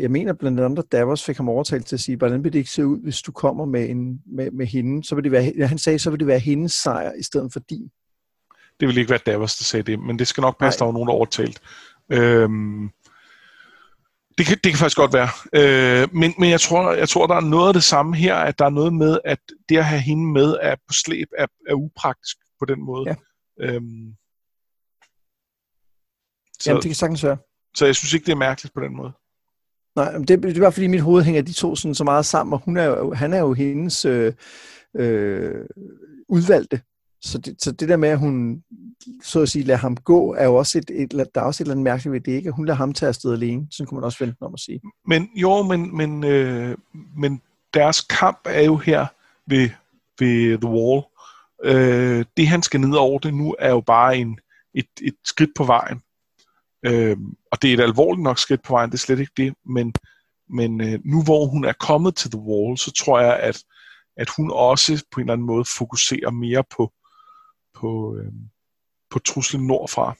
[0.01, 2.71] jeg mener blandt andet, Davos fik ham overtalt til at sige, hvordan vil det ikke
[2.71, 5.05] se ud, hvis du kommer med, en, med, med hende?
[5.05, 7.61] Så vil det være, han sagde, så vil det være hendes sejr, i stedet for
[7.61, 7.91] din
[8.81, 10.85] det ville ikke være Davos, der sagde det, men det skal nok passe, Nej.
[10.85, 11.61] der var nogen, der overtalt.
[12.12, 12.91] Øhm,
[14.39, 15.29] det kan, det kan faktisk godt være.
[15.53, 18.59] Øh, men men jeg, tror, jeg tror, der er noget af det samme her, at
[18.59, 21.74] der er noget med, at det at have hende med er på slæb er, er
[21.74, 23.05] upraktisk på den måde.
[23.09, 23.14] Ja.
[23.61, 24.14] Øhm,
[26.61, 27.37] så, Jamen, det kan sagtens være.
[27.74, 29.12] Så jeg synes ikke, det er mærkeligt på den måde.
[29.97, 32.53] Nej, det, det er bare fordi mit hoved hænger de to sådan så meget sammen,
[32.53, 34.33] og hun er jo, han er jo hendes øh,
[34.97, 35.64] øh,
[36.29, 36.81] udvalgte.
[37.27, 38.62] Så det, så det der med, at hun
[39.22, 41.64] så at sige lader ham gå, er jo også et, et, der er også et
[41.64, 42.49] eller andet mærkeligt ved det, ikke?
[42.49, 43.66] At hun lader ham tage afsted alene.
[43.70, 44.81] Sådan kunne man også vente om at sige.
[45.07, 46.77] Men jo, men, men, øh,
[47.16, 47.43] men
[47.74, 49.07] deres kamp er jo her
[49.47, 49.70] ved,
[50.18, 51.03] ved The Wall,
[51.64, 54.39] Øh, det han skal ned over det nu er jo bare en,
[54.74, 56.01] et, et skridt på vejen.
[56.87, 57.16] Øh,
[57.53, 59.95] og det er et alvorligt nok skridt på vejen, det er slet ikke det, men,
[60.51, 63.62] men øh, nu hvor hun er kommet til The Wall, så tror jeg, at,
[64.16, 66.93] at hun også på en eller anden måde fokuserer mere på,
[67.77, 68.33] på, øh,
[69.11, 70.14] på truslen nordfra.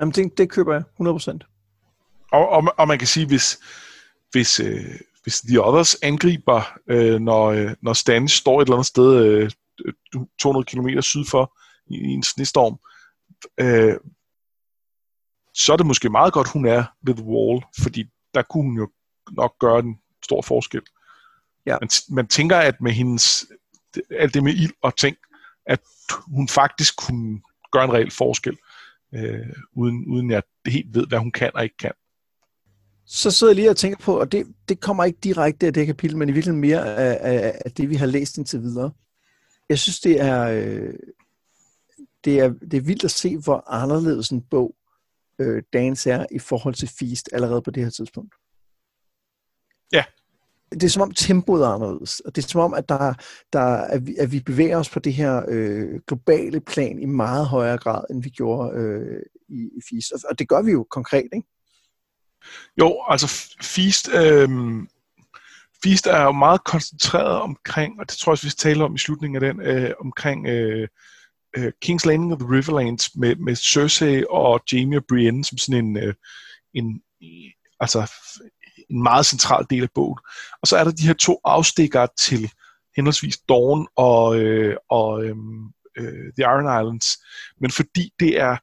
[0.00, 1.38] Jamen, det, det køber jeg 100%.
[2.32, 3.58] Og, og, og man kan sige, hvis,
[4.30, 8.86] hvis, øh, hvis The Others angriber, øh, når, øh, når Stannis står et eller andet
[8.86, 9.50] sted øh,
[10.38, 12.78] 200 km syd for i, i en snestorm,
[13.60, 13.96] øh,
[15.54, 18.04] så er det måske meget godt, hun er ved The Wall, fordi
[18.34, 18.88] der kunne hun jo
[19.30, 20.82] nok gøre en stor forskel.
[21.66, 21.76] Ja.
[21.80, 23.46] Man, man tænker, at med hendes,
[24.10, 25.16] alt det med ild og ting,
[25.70, 25.80] at
[26.26, 27.40] hun faktisk kunne
[27.72, 28.56] gøre en reel forskel,
[29.14, 31.92] øh, uden, uden jeg helt ved, hvad hun kan og ikke kan.
[33.06, 35.86] Så sidder jeg lige og tænker på, og det, det kommer ikke direkte af det
[35.86, 38.92] kapitel, men i virkeligheden mere af, af, af det, vi har læst indtil videre.
[39.68, 40.94] Jeg synes, det er, øh,
[42.24, 44.76] det er, det er vildt at se, hvor anderledes en bog
[45.38, 48.34] øh, Dance er i forhold til Feast allerede på det her tidspunkt.
[49.92, 50.04] Ja.
[50.70, 53.14] Det er som om tempoet er anderledes, og det er som om, at, der,
[53.52, 57.46] der, at, vi, at vi bevæger os på det her øh, globale plan i meget
[57.46, 60.12] højere grad, end vi gjorde øh, i, i Feast.
[60.12, 61.46] Og, og det gør vi jo konkret, ikke?
[62.78, 64.48] Jo, altså FIST, øh,
[65.82, 69.44] FIST er jo meget koncentreret omkring, og det tror jeg, vi taler om i slutningen
[69.44, 70.88] af den, øh, omkring øh,
[71.56, 75.84] øh, King's Landing of the Riverlands med, med Cersei og Jaime og Brienne som sådan
[75.84, 76.14] en, øh,
[76.74, 77.02] en
[77.80, 78.12] altså
[78.90, 80.18] en meget central del af bogen.
[80.62, 82.52] Og så er der de her to afstikkere til
[82.96, 85.64] henholdsvis Dawn og, øh, og øhm,
[85.98, 87.18] øh, The Iron Islands.
[87.60, 88.56] Men fordi det er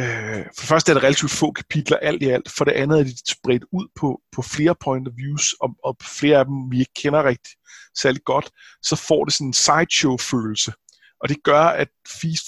[0.00, 3.00] øh, for det første er det relativt få kapitler alt i alt, for det andet
[3.00, 6.70] er de spredt ud på, på flere point of views, og, og flere af dem
[6.70, 7.52] vi ikke kender rigtig
[7.98, 8.50] særlig godt,
[8.82, 10.72] så får det sådan en sideshow-følelse.
[11.20, 11.88] Og det gør, at
[12.20, 12.46] Feast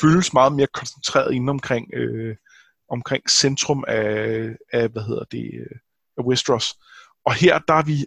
[0.00, 2.36] føles meget mere koncentreret inden omkring, øh,
[2.90, 5.76] omkring centrum af, af, hvad hedder det, øh,
[6.18, 6.74] af Westeros.
[7.26, 8.06] Og her, der er vi,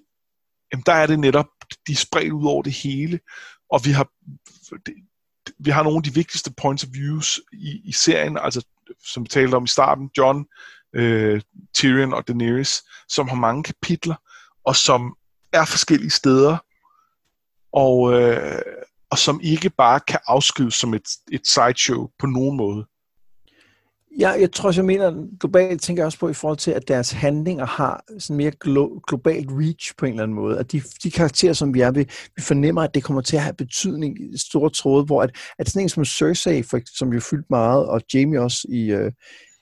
[0.72, 1.48] jamen, der er det netop,
[1.88, 3.20] de er spredt ud over det hele,
[3.72, 4.10] og vi har,
[4.86, 4.94] det,
[5.60, 8.66] vi har nogle af de vigtigste points of views i, i serien, altså
[9.06, 10.46] som vi talte om i starten, John,
[10.94, 11.42] øh,
[11.74, 14.16] Tyrion og Daenerys, som har mange kapitler,
[14.64, 15.16] og som
[15.54, 16.58] er forskellige steder,
[17.72, 18.62] og, øh,
[19.10, 22.86] og som ikke bare kan afskrives som et, et sideshow på nogen måde.
[24.20, 27.12] Ja, jeg tror, jeg mener, globalt tænker jeg også på i forhold til, at deres
[27.12, 30.60] handlinger har sådan mere glo- globalt reach på en eller anden måde.
[30.60, 32.06] At de, de karakterer, som vi er, vi,
[32.36, 35.70] vi fornemmer, at det kommer til at have betydning i store tråde, hvor at, at
[35.70, 38.92] sådan en som Cersei, for, som jo fyldt meget, og Jamie også i...
[38.92, 39.12] Øh,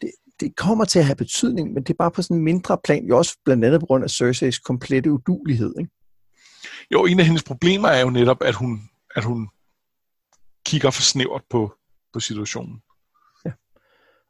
[0.01, 2.77] det, det kommer til at have betydning, men det er bare på sådan en mindre
[2.83, 5.91] plan, jo også blandt andet på grund af Cerseis komplette udulighed, ikke?
[6.91, 8.81] Jo, en af hendes problemer er jo netop, at hun,
[9.15, 9.49] at hun
[10.65, 11.73] kigger for snævert på,
[12.13, 12.81] på situationen.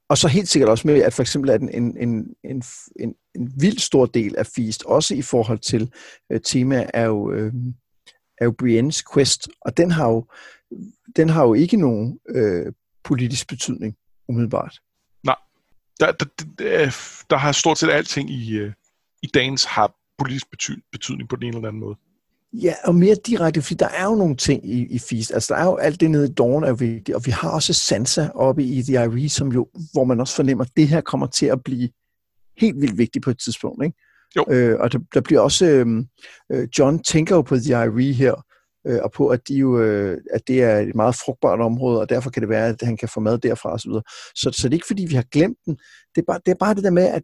[0.10, 2.64] Og så helt sikkert også med, at for eksempel at en, en, en, en,
[3.00, 5.92] en, en vild stor del af Feast, også i forhold til
[6.32, 7.54] øh, tema, er jo, øh,
[8.38, 10.26] er jo Briennes quest, og den har jo,
[11.16, 13.98] den har jo ikke nogen øh, politisk betydning,
[14.28, 14.80] umiddelbart.
[15.24, 15.36] Nej,
[16.00, 16.26] der, der,
[16.60, 16.96] der,
[17.30, 18.74] der har stort set alting i, øh,
[19.22, 20.48] i dagens har politisk
[20.92, 21.96] betydning på den ene eller anden måde.
[22.62, 25.34] Ja, og mere direkte, fordi der er jo nogle ting i, i Feast.
[25.34, 27.74] Altså, der er jo alt det nede i Dawn er vigtigt, og vi har også
[27.74, 31.28] Sansa oppe i The Irie, som jo, hvor man også fornemmer, at det her kommer
[31.28, 31.90] til at blive
[32.58, 33.84] helt vildt vigtigt på et tidspunkt.
[33.86, 33.98] Ikke?
[34.36, 34.46] Jo.
[34.50, 36.06] Øh, og der, der bliver også, øhm,
[36.52, 38.46] øh, John tænker jo på The Irie her,
[38.88, 42.10] øh, og på, at, de jo, øh, at det er et meget frugtbart område, og
[42.10, 43.92] derfor kan det være, at han kan få mad derfra osv.
[43.92, 44.02] Så,
[44.36, 45.78] så, så det er ikke, fordi vi har glemt den.
[46.16, 47.24] Det er bare det, er bare det der med, at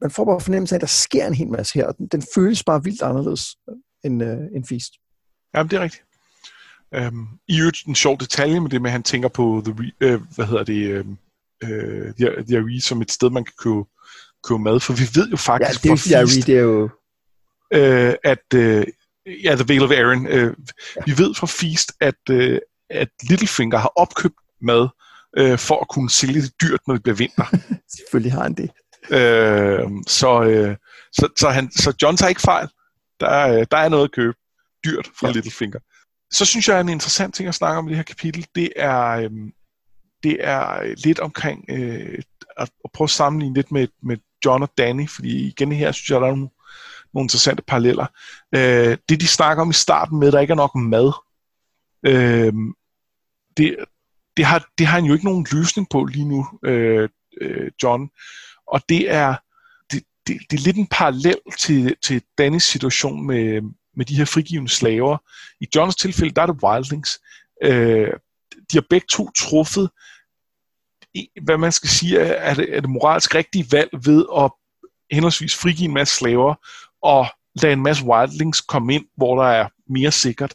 [0.00, 2.22] man får bare fornemmelse af, at der sker en hel masse her, og den, den
[2.34, 3.56] føles bare vildt anderledes
[4.06, 4.92] en, øh, en feast.
[5.54, 6.02] Jamen, det er rigtigt.
[6.96, 10.20] Um, I øvrigt en sjov detalje med det med, at han tænker på the, øh,
[10.34, 11.04] hvad hedder det, øh,
[12.14, 13.84] the, the Aree som et sted, man kan købe,
[14.44, 16.90] købe mad, for vi ved jo faktisk ja, det er jo, feast, det er jo...
[17.72, 18.86] Øh, at øh,
[19.44, 20.54] ja, The Veil of Aaron, øh,
[20.96, 21.00] ja.
[21.06, 22.58] vi ved fra Feast, at, øh,
[22.90, 24.88] at Littlefinger har opkøbt mad
[25.38, 27.44] øh, for at kunne sælge det dyrt, når det bliver vinter.
[27.96, 28.70] Selvfølgelig har han det.
[29.10, 30.76] Øh, så, øh,
[31.12, 32.68] så, så, han, så John tager ikke fejl.
[33.20, 34.36] Der, øh, der er noget at købe
[34.84, 35.32] dyrt fra ja.
[35.32, 35.78] Littlefinger.
[36.32, 38.72] Så synes jeg, at en interessant ting at snakke om i det her kapitel, det
[38.76, 39.30] er, øh,
[40.22, 42.22] det er lidt omkring øh,
[42.56, 46.10] at, at prøve at sammenligne lidt med, med John og Danny, fordi igen her synes
[46.10, 46.48] jeg, der er nogle,
[47.14, 48.06] nogle interessante paralleller.
[48.54, 51.12] Øh, det de snakker om i starten med, at der ikke er nok mad,
[52.06, 52.52] øh,
[53.56, 53.76] det,
[54.36, 57.08] det, har, det har han jo ikke nogen løsning på lige nu, øh,
[57.40, 58.10] øh, John.
[58.66, 59.34] Og det er,
[60.26, 63.62] det, det, er lidt en parallel til, til Dannys situation med,
[63.96, 65.18] med de her frigivende slaver.
[65.60, 67.18] I Johns tilfælde, der er det Wildlings.
[67.62, 68.12] Øh,
[68.72, 69.90] de har begge to truffet,
[71.42, 74.50] hvad man skal sige, er det, er det moralsk rigtige valg ved at
[75.10, 76.54] henholdsvis frigive en masse slaver
[77.02, 77.26] og
[77.62, 80.54] lade en masse Wildlings komme ind, hvor der er mere sikkert.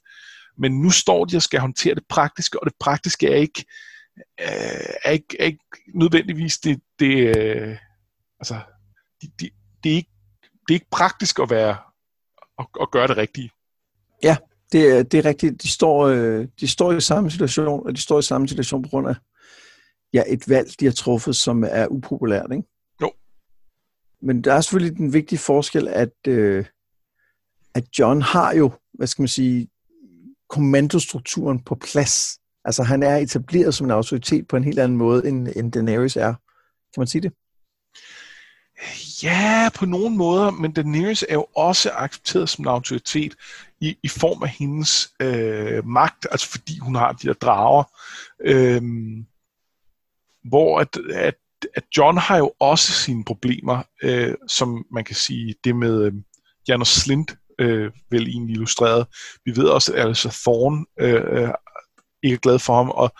[0.58, 3.66] Men nu står de og skal håndtere det praktiske, og det praktiske er ikke,
[4.42, 5.66] øh, er ikke, er ikke
[5.96, 7.78] nødvendigvis det, det øh,
[8.40, 8.60] altså,
[9.22, 9.50] de, de,
[9.84, 10.12] det, er ikke,
[10.42, 11.78] det er ikke praktisk at være
[12.60, 13.52] at, at gøre det rigtige.
[14.24, 14.38] Ja,
[14.72, 15.64] det, er, det er rigtigt.
[15.64, 18.90] De står, øh, de står i samme situation, og de står i samme situation på
[18.90, 19.16] grund af
[20.14, 22.52] ja, et valg, de har truffet, som er upopulært.
[22.52, 22.68] Ikke?
[23.02, 23.12] Jo.
[24.22, 26.66] Men der er selvfølgelig den vigtige forskel, at, øh,
[27.74, 29.68] at John har jo, hvad skal man sige,
[30.50, 32.40] kommandostrukturen på plads.
[32.66, 36.16] Altså han er etableret som en autoritet på en helt anden måde, end, end Daenerys
[36.16, 36.34] er.
[36.94, 37.34] Kan man sige det?
[39.24, 43.36] Ja, på nogle måder, men Daenerys er jo også accepteret som en autoritet
[43.80, 47.84] i, i form af hendes øh, magt, altså fordi hun har de der drager.
[48.42, 48.82] Øh,
[50.44, 51.36] hvor at, at,
[51.76, 56.14] at John har jo også sine problemer, øh, som man kan sige, det med øh,
[56.68, 59.08] Janus Slint øh, vel egentlig illustreret.
[59.46, 61.50] Vi ved også, at altså Thorne øh, øh,
[62.24, 63.14] ikke er glad for ham, og,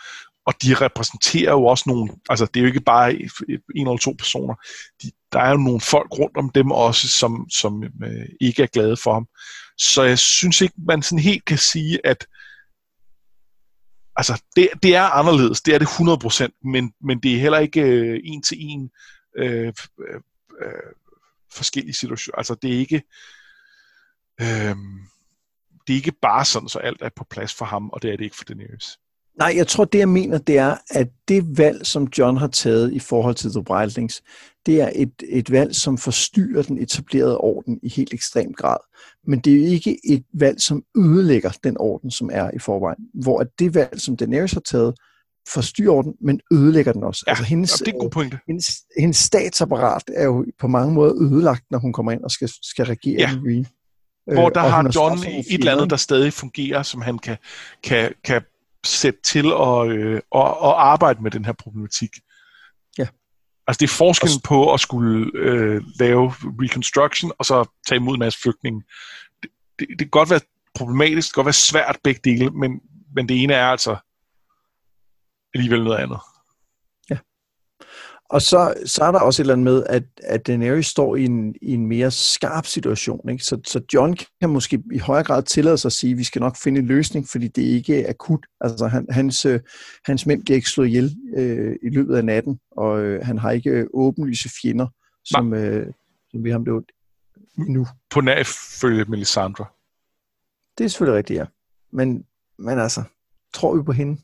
[0.46, 4.14] og de repræsenterer jo også nogle, altså det er jo ikke bare en eller to
[4.18, 4.54] personer,
[5.02, 8.66] de, der er jo nogle folk rundt om dem også, som, som øh, ikke er
[8.66, 9.26] glade for ham.
[9.78, 12.26] Så jeg synes ikke, man sådan helt kan sige, at
[14.16, 17.80] altså, det, det er anderledes, det er det 100%, men, men det er heller ikke
[17.80, 18.90] øh, en til en
[19.38, 19.72] øh,
[20.08, 20.20] øh,
[20.62, 20.92] øh,
[21.52, 22.36] forskellige situationer.
[22.36, 23.02] Altså, det er ikke
[24.40, 24.76] øh,
[25.86, 28.16] det er ikke bare sådan, så alt er på plads for ham, og det er
[28.16, 28.98] det ikke for Daenerys.
[29.38, 32.92] Nej, jeg tror, det jeg mener, det er, at det valg, som John har taget
[32.92, 34.22] i forhold til The Wildlings,
[34.66, 38.76] det er et, et valg, som forstyrrer den etablerede orden i helt ekstrem grad.
[39.26, 43.04] Men det er jo ikke et valg, som ødelægger den orden, som er i forvejen.
[43.14, 44.94] Hvor at det valg, som Daenerys har taget,
[45.48, 47.24] forstyrrer orden, men ødelægger den også.
[47.26, 48.38] Ja, altså hendes, det er en god pointe.
[48.46, 48.66] Hendes,
[48.98, 52.84] hendes statsapparat er jo på mange måder ødelagt, når hun kommer ind og skal, skal
[52.84, 53.50] regere ja.
[53.50, 53.64] i
[54.34, 57.36] Hvor der øh, har John et eller andet, der stadig fungerer, som han kan,
[57.82, 58.42] kan, kan
[58.86, 62.10] sætte til at, øh, at, at arbejde med den her problematik.
[62.98, 63.06] Ja.
[63.66, 68.18] Altså det er forskellen på at skulle øh, lave reconstruction, og så tage imod en
[68.18, 68.82] masse flygtninge.
[69.42, 70.40] Det, det, det kan godt være
[70.74, 72.80] problematisk, det kan godt være svært begge dele, men,
[73.14, 73.96] men det ene er altså
[75.54, 76.18] alligevel noget andet.
[78.32, 81.24] Og så, så er der også et eller andet med, at, at Daenerys står i
[81.24, 83.28] en, i en mere skarp situation.
[83.30, 83.44] Ikke?
[83.44, 86.40] Så, så John kan måske i højere grad tillade sig at sige, at vi skal
[86.40, 88.46] nok finde en løsning, fordi det ikke er akut.
[88.60, 89.60] Altså han, hans, øh,
[90.04, 93.50] hans mænd bliver ikke slået ihjel øh, i løbet af natten, og øh, han har
[93.50, 94.86] ikke åbenlyse fjender,
[95.24, 95.86] som, øh,
[96.30, 96.84] som vi har det
[97.56, 97.86] nu.
[98.10, 98.42] På nær
[98.80, 99.64] følge Melisandre.
[100.78, 101.44] Det er selvfølgelig rigtigt, ja.
[101.92, 102.24] Men,
[102.58, 103.02] men altså,
[103.54, 104.20] tror vi på hende?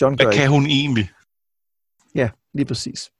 [0.00, 0.48] John Hvad kan ikke.
[0.48, 1.10] hun egentlig?
[2.14, 3.10] Ja, lige præcis.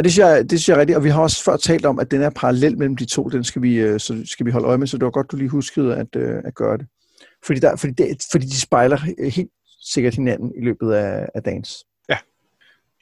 [0.00, 1.86] Og det synes, jeg, det synes jeg er rigtigt, og vi har også før talt
[1.86, 4.50] om, at den er parallel mellem de to, den skal vi, øh, så skal vi
[4.50, 6.86] holde øje med, så det var godt, du lige huskede at, øh, at gøre det.
[7.46, 8.96] Fordi, der, fordi, det, fordi de spejler
[9.30, 9.50] helt
[9.82, 11.84] sikkert hinanden i løbet af, af dagens.
[12.08, 12.18] Ja.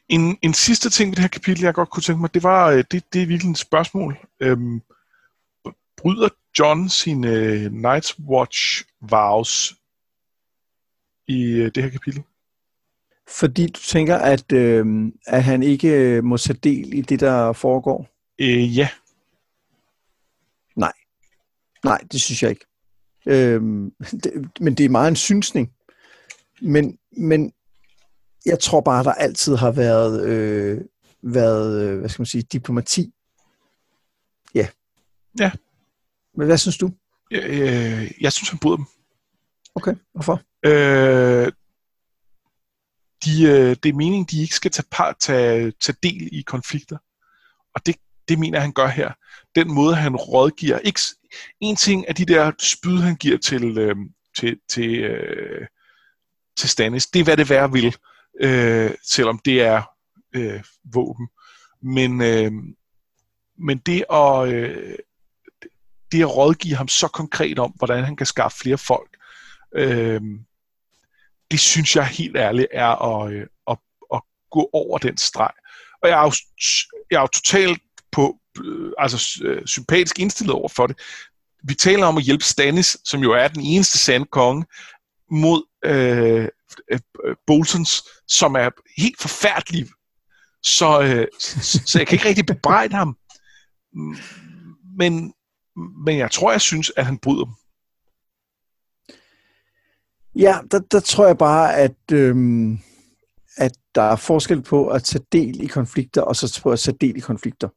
[0.08, 2.70] En, en sidste ting i det her kapitel, jeg godt kunne tænke mig, det var,
[2.70, 4.18] øh, det, det er virkelig et spørgsmål.
[4.40, 4.80] Øhm,
[5.96, 6.28] bryder
[6.58, 9.74] John sine Night's Watch vows
[11.28, 12.22] i det her kapitel?
[13.28, 18.08] Fordi du tænker, at, øh, at han ikke må tage del i det, der foregår?
[18.38, 18.88] Øh, ja.
[20.76, 20.92] Nej.
[21.84, 22.66] Nej, det synes jeg ikke.
[23.26, 23.60] Øh,
[24.22, 25.72] det, men det er meget en synsning.
[26.60, 27.52] Men, men
[28.46, 30.80] jeg tror bare, der altid har været, øh,
[31.22, 33.12] været øh, hvad skal man sige, diplomati.
[34.54, 34.68] Ja.
[35.38, 35.50] Ja.
[36.34, 36.90] Men hvad synes du?
[37.30, 38.86] Øh, jeg synes, han bryder dem.
[39.74, 40.40] Okay, hvorfor?
[40.66, 41.52] Øh,
[43.24, 46.98] de, øh, det er meningen, de ikke skal tage, part, tage, tage del i konflikter.
[47.74, 47.96] Og det,
[48.28, 49.12] det mener han gør her.
[49.54, 50.78] Den måde, han rådgiver.
[50.78, 51.00] Ikke,
[51.60, 53.96] en ting er de der spyd, han giver til, øh,
[54.36, 55.66] til, til, øh,
[56.56, 57.06] til Stannis.
[57.06, 57.96] Det er, hvad det værre vil,
[58.40, 59.82] øh, selvom det er
[60.34, 61.28] øh, våben.
[61.82, 62.52] Men, øh,
[63.58, 64.98] men det at, øh,
[66.12, 69.16] det at rådgive ham så konkret om, hvordan han kan skaffe flere folk,
[69.74, 70.20] øh,
[71.50, 73.78] det synes jeg helt ærligt er at, øh, at,
[74.14, 75.50] at gå over den streg.
[76.02, 76.32] Og jeg er jo,
[77.10, 77.82] jeg er jo totalt
[78.12, 81.00] på, øh, altså, øh, sympatisk indstillet over for det.
[81.64, 84.64] Vi taler om at hjælpe Stannis, som jo er den eneste sande konge,
[85.30, 86.48] mod øh,
[87.46, 89.88] Boltons, som er helt forfærdelig.
[90.62, 91.26] Så, øh,
[91.86, 93.16] så jeg kan ikke rigtig bebrejde ham.
[94.98, 95.34] Men,
[96.04, 97.54] men jeg tror, jeg synes, at han bryder dem.
[100.38, 102.78] Ja, der, der tror jeg bare, at, øhm,
[103.56, 106.96] at der er forskel på at tage del i konflikter, og så på at tage
[107.00, 107.68] del i konflikter.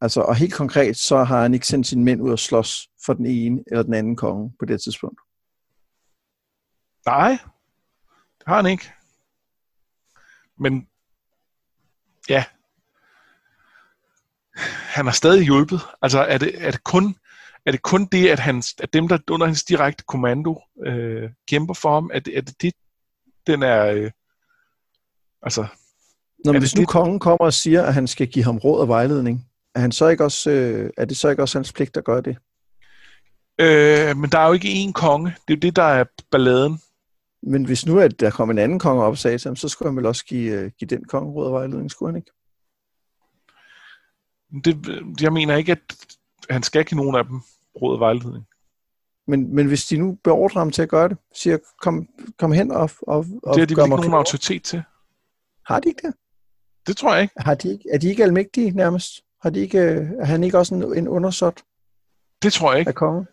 [0.00, 3.12] Altså, og helt konkret, så har han ikke sendt sine mænd ud og slås for
[3.12, 5.20] den ene eller den anden konge på det tidspunkt.
[7.06, 7.38] Nej,
[8.38, 8.92] det har han ikke.
[10.58, 10.88] Men
[12.28, 12.44] ja,
[14.94, 15.80] han har stadig hjulpet.
[16.02, 17.16] Altså er det, er det kun
[17.66, 21.74] er det kun det, at, han, at dem, der under hans direkte kommando øh, kæmper
[21.74, 22.74] for ham, er det, er det det,
[23.46, 23.86] den er...
[23.86, 24.10] Øh,
[25.42, 25.66] altså...
[26.44, 28.80] Når, er hvis det nu kongen kommer og siger, at han skal give ham råd
[28.80, 31.96] og vejledning, er, han så ikke også, øh, er det så ikke også hans pligt
[31.96, 32.36] at gøre det?
[33.60, 35.30] Øh, men der er jo ikke én konge.
[35.48, 36.80] Det er jo det, der er balladen.
[37.42, 39.68] Men hvis nu at der kom en anden konge op og sagde til ham, så
[39.68, 42.32] skulle han vel også give, øh, give den konge råd og vejledning, skulle han ikke?
[44.64, 45.96] Det, jeg mener ikke, at
[46.50, 47.40] han skal give nogen af dem
[47.82, 48.46] råd og vejledning.
[49.26, 52.70] Men, men hvis de nu beordrer ham til at gøre det, siger, kom, kom hen
[52.70, 54.82] og, og, og Det har de ikke nogen autoritet til.
[55.66, 56.14] Har de ikke det?
[56.86, 57.34] Det tror jeg ikke.
[57.36, 57.84] Har de ikke?
[57.92, 59.12] Er de ikke almægtige nærmest?
[59.42, 59.78] Har de ikke,
[60.18, 61.62] er han ikke også en, en undersåt
[62.42, 62.88] Det tror jeg ikke.
[62.88, 63.26] af kongen?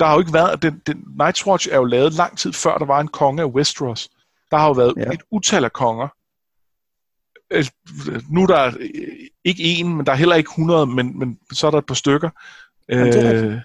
[0.00, 0.62] Der har jo ikke været...
[0.62, 3.46] Den, den, Night's Watch er jo lavet lang tid før, der var en konge af
[3.46, 4.08] Westeros.
[4.50, 5.12] Der har jo været ja.
[5.12, 6.08] et utal af konger.
[7.50, 7.64] Øh,
[8.30, 11.66] Nu er der øh, ikke én, men der er heller ikke 100, men, men så
[11.66, 12.30] er der et par stykker.
[12.88, 13.60] Jamen, det er Øh,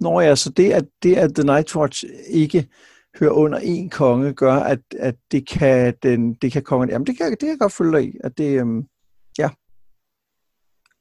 [0.00, 2.68] Nå ja, så det at, det at The Night Watch ikke
[3.18, 6.90] hører under en konge, gør, at, at det kan den, det kan kongen...
[6.90, 8.16] Jamen, det kan, det kan jeg godt følge dig i.
[8.24, 8.82] At det, øhm,
[9.38, 9.50] ja.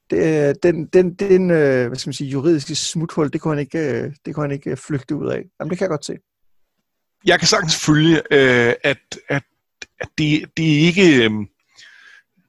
[0.09, 3.79] Det, den, den, den øh, hvad skal man sige, juridiske smuthul, det kunne han ikke,
[3.79, 5.43] øh, det kunne han ikke øh, flygte ud af.
[5.59, 6.17] Jamen, det kan jeg godt se.
[7.25, 8.97] jeg kan sagtens følge, øh, at,
[9.29, 9.43] at,
[9.99, 11.25] at det, det er ikke...
[11.25, 11.31] Øh,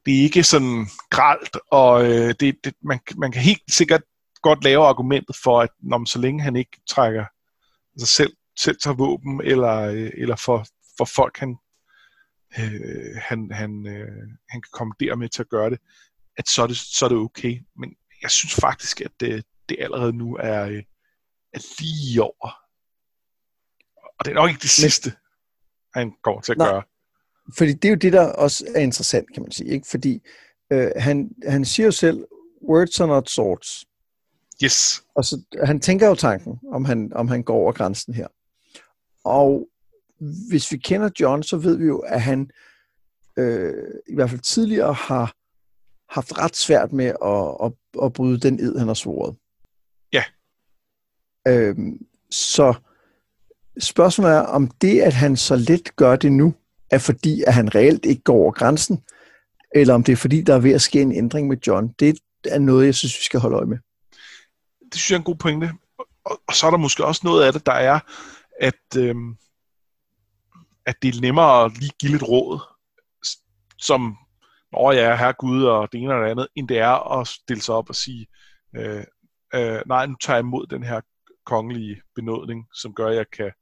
[0.07, 4.03] det er ikke sådan gralt, og øh, det, det, man, man kan helt sikkert
[4.43, 7.25] godt lave argumentet for, at når man, så længe han ikke trækker
[7.95, 10.67] altså selv, selv tager våben, eller, øh, eller for,
[10.99, 11.57] for folk, han,
[12.59, 15.79] øh, han, han, øh, han kan komme der med til at gøre det,
[16.39, 17.61] at så er det, så er det okay.
[17.77, 20.83] Men jeg synes faktisk, at det, det allerede nu er, øh,
[21.53, 22.51] er lige over.
[24.19, 25.13] Og det er nok ikke det sidste,
[25.95, 26.69] han kommer til at Nej.
[26.69, 26.83] gøre.
[27.59, 29.71] Fordi det er jo det, der også er interessant, kan man sige.
[29.71, 29.87] Ikke?
[29.89, 30.23] Fordi
[30.73, 32.25] øh, han, han siger jo selv,
[32.69, 33.85] words are not swords.
[34.65, 35.03] Yes.
[35.15, 38.27] Og så, han tænker jo tanken, om han, om han går over grænsen her.
[39.25, 39.69] Og
[40.49, 42.51] hvis vi kender John, så ved vi jo, at han
[43.37, 45.35] øh, i hvert fald tidligere har
[46.09, 49.37] haft ret svært med at, at, at bryde den ed, han har svoret.
[50.13, 50.25] Ja.
[51.49, 52.75] Øhm, så
[53.79, 56.55] spørgsmålet er, om det, at han så let gør det nu,
[56.91, 59.03] er fordi, at han reelt ikke går over grænsen,
[59.75, 61.95] eller om det er fordi, der er ved at ske en ændring med John.
[61.99, 63.79] Det er noget, jeg synes, vi skal holde øje med.
[64.85, 65.73] det synes jeg er en god pointe.
[66.25, 68.01] Og, og så er der måske også noget af det, der er,
[68.61, 69.37] at, øhm,
[70.87, 72.61] at det er nemmere at lige give lidt råd,
[73.79, 74.17] som,
[74.73, 77.27] når jeg er her Gud og det ene og det andet, end det er at
[77.29, 78.27] stille sig op og sige,
[78.77, 79.05] øh,
[79.55, 81.01] øh, nej, nu tager jeg imod den her
[81.47, 83.53] kongelige benådning, som gør, at jeg kan,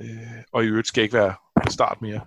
[0.00, 1.34] øh, og i øvrigt skal jeg ikke være
[1.70, 2.20] start mere.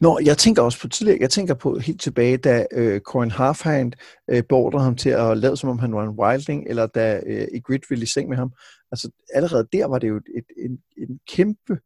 [0.00, 3.92] Nå, jeg tænker også på tidligere, jeg tænker på helt tilbage, da øh, Corin Halfhand
[4.30, 7.48] øh, beordrede ham til at lade, som om han var en wildling, eller da øh,
[7.54, 8.52] Ygritte ville i seng med ham.
[8.92, 11.78] Altså allerede der var det jo et, en, en kæmpe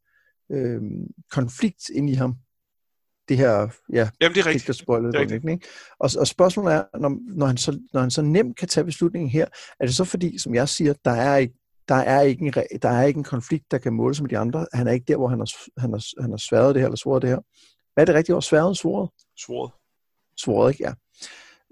[0.52, 0.80] øh,
[1.30, 2.34] konflikt ind i ham.
[3.28, 4.78] Det her, ja, Jamen, det er rigtigt.
[4.78, 5.50] Det er den, ikke?
[5.52, 5.66] ikke?
[5.98, 9.30] Og, og spørgsmålet er, når, når, han så, når han så nemt kan tage beslutningen
[9.30, 9.46] her,
[9.80, 11.54] er det så fordi, som jeg siger, der er ikke
[11.88, 14.66] der er, ikke en, der er ikke en konflikt, der kan måles med de andre.
[14.72, 16.96] Han er ikke der, hvor han har, han har, han har sværet det her, eller
[16.96, 17.38] svoret det her.
[17.94, 18.42] Hvad er det rigtige ord?
[18.42, 19.10] Sværet, svoret?
[19.38, 19.72] Svoret.
[20.36, 20.84] Svoret, ikke?
[20.84, 20.92] Ja.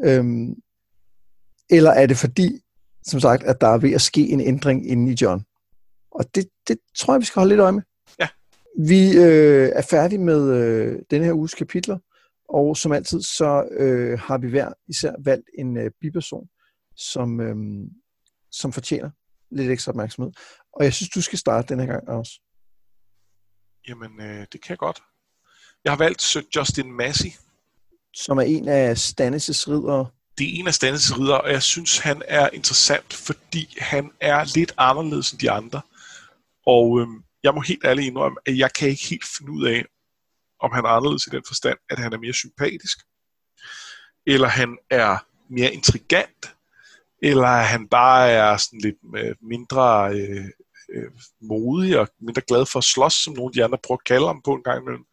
[0.05, 0.55] Øhm,
[1.71, 2.61] eller er det fordi,
[3.03, 5.45] som sagt, at der er ved at ske en ændring inde i John?
[6.11, 7.83] Og det, det tror jeg, vi skal holde lidt øje med.
[8.19, 8.29] Ja.
[8.79, 11.99] Vi øh, er færdige med øh, denne her uges kapitler,
[12.49, 16.49] og som altid, så øh, har vi hver især valgt en øh, biperson,
[16.97, 17.57] som, øh,
[18.51, 19.11] som fortjener
[19.55, 20.33] lidt ekstra opmærksomhed.
[20.73, 22.41] Og jeg synes, du skal starte den her gang også.
[23.89, 25.03] Jamen, øh, det kan jeg godt.
[25.85, 27.31] Jeg har valgt Sir Justin Massey.
[28.15, 30.11] Som er en af Stannis' ridere.
[30.39, 34.45] det er en af Stannis' ridder, og jeg synes, han er interessant, fordi han er
[34.55, 35.81] lidt anderledes end de andre.
[36.67, 39.85] Og øhm, jeg må helt ærligt indrømme, at jeg kan ikke helt finde ud af,
[40.61, 42.99] om han er anderledes i den forstand, at han er mere sympatisk,
[44.27, 46.54] eller han er mere intrigant,
[47.31, 50.49] eller at han bare er sådan lidt øh, mindre øh,
[50.95, 51.11] øh,
[51.41, 54.27] modig og mindre glad for at slås, som nogle af de andre prøver at kalde
[54.27, 55.05] ham på en gang imellem.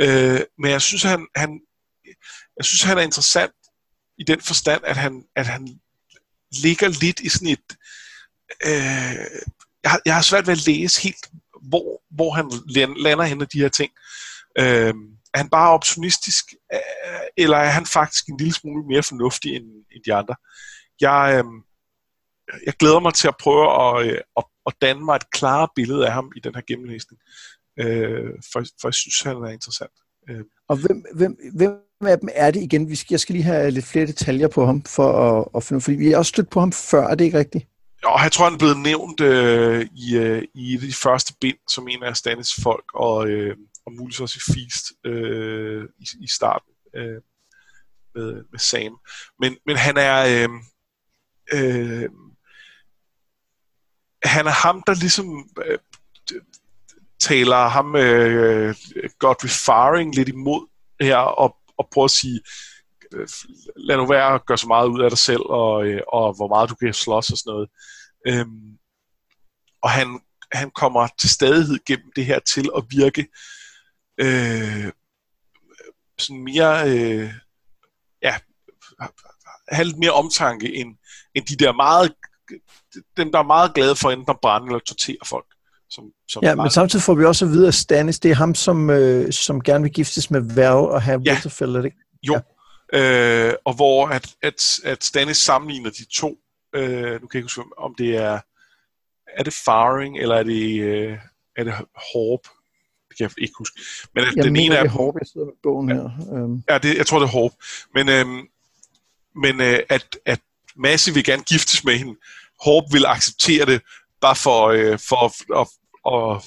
[0.00, 1.60] Øh, men jeg synes, han, han,
[2.56, 3.52] jeg synes, han er interessant
[4.18, 5.80] i den forstand, at han, at han
[6.62, 7.76] ligger lidt i sådan et...
[8.66, 9.42] Øh,
[9.82, 11.26] jeg, har, jeg har svært ved at læse helt,
[11.62, 12.50] hvor, hvor han
[12.96, 13.92] lander henne af de her ting.
[14.58, 14.94] Øh,
[15.34, 16.44] er han bare optimistisk,
[16.74, 16.80] øh,
[17.36, 20.34] eller er han faktisk en lille smule mere fornuftig end, end de andre?
[21.00, 21.44] Jeg, øh,
[22.66, 26.06] jeg glæder mig til at prøve at, øh, at, at danne mig et klare billede
[26.06, 27.20] af ham i den her gennemlæsning,
[27.80, 29.92] øh, for, for jeg synes, han er interessant.
[30.30, 30.44] Øh.
[30.68, 31.70] Og hvem, hvem, hvem
[32.00, 32.88] af dem er det igen?
[32.88, 35.80] Vi skal, jeg skal lige have lidt flere detaljer på ham, for at, at finde
[35.80, 37.66] fordi vi har også stødt på ham før, er det ikke rigtigt?
[38.04, 41.88] Ja, jeg tror, han er blevet nævnt øh, i, øh, i de første bind som
[41.88, 46.72] en af Stannis folk, og, øh, og muligvis også i Feast øh, i, i starten
[46.96, 47.20] øh,
[48.14, 48.96] med, med Sam.
[49.40, 50.44] Men, men han er...
[50.44, 50.48] Øh,
[51.52, 52.08] øh,
[54.24, 55.78] han er ham, der ligesom øh,
[57.20, 60.66] taler ham øh, øh, Godfrey Faring lidt imod
[61.00, 62.40] her, og, og prøver at sige,
[63.12, 63.28] øh,
[63.76, 66.48] lad nu være at gøre så meget ud af dig selv, og, øh, og hvor
[66.48, 67.68] meget du kan slås og sådan noget.
[68.28, 68.78] Øhm,
[69.82, 70.20] og han,
[70.52, 73.26] han kommer til stadighed gennem det her til at virke
[74.18, 74.92] øh,
[76.18, 77.32] sådan mere, øh,
[78.22, 78.38] ja,
[79.68, 80.96] have lidt mere omtanke end,
[81.36, 82.12] end de der meget,
[83.16, 85.46] dem der er meget glade for enten at brænde eller tortere folk.
[85.90, 88.54] Som, som ja, men samtidig får vi også at vide, at Stannis, det er ham,
[88.54, 91.32] som, øh, som gerne vil giftes med Val og have ja.
[91.32, 91.98] Winterfell, er det ikke?
[92.22, 92.40] Jo,
[92.92, 93.48] ja.
[93.48, 96.38] øh, og hvor at, at, at Stannis sammenligner de to,
[96.74, 98.40] øh, nu kan jeg ikke huske, om det er,
[99.36, 101.18] er det Faring, eller er det, øh,
[101.56, 101.74] er det
[102.12, 102.40] Horb?
[103.08, 103.80] Det kan jeg ikke huske.
[104.14, 106.44] Men at jeg den mener, ene er, er Horb, jeg sidder med bogen ja, her.
[106.44, 106.64] Um.
[106.68, 107.52] Ja, det, jeg tror, det er Horb.
[107.94, 108.26] Men, øh,
[109.42, 110.40] men øh, at, at
[110.78, 112.14] Massey vil gerne giftes med hende,
[112.64, 113.82] Horb vil acceptere det,
[114.20, 115.26] bare for, øh, for
[115.60, 115.68] at,
[116.04, 116.42] og,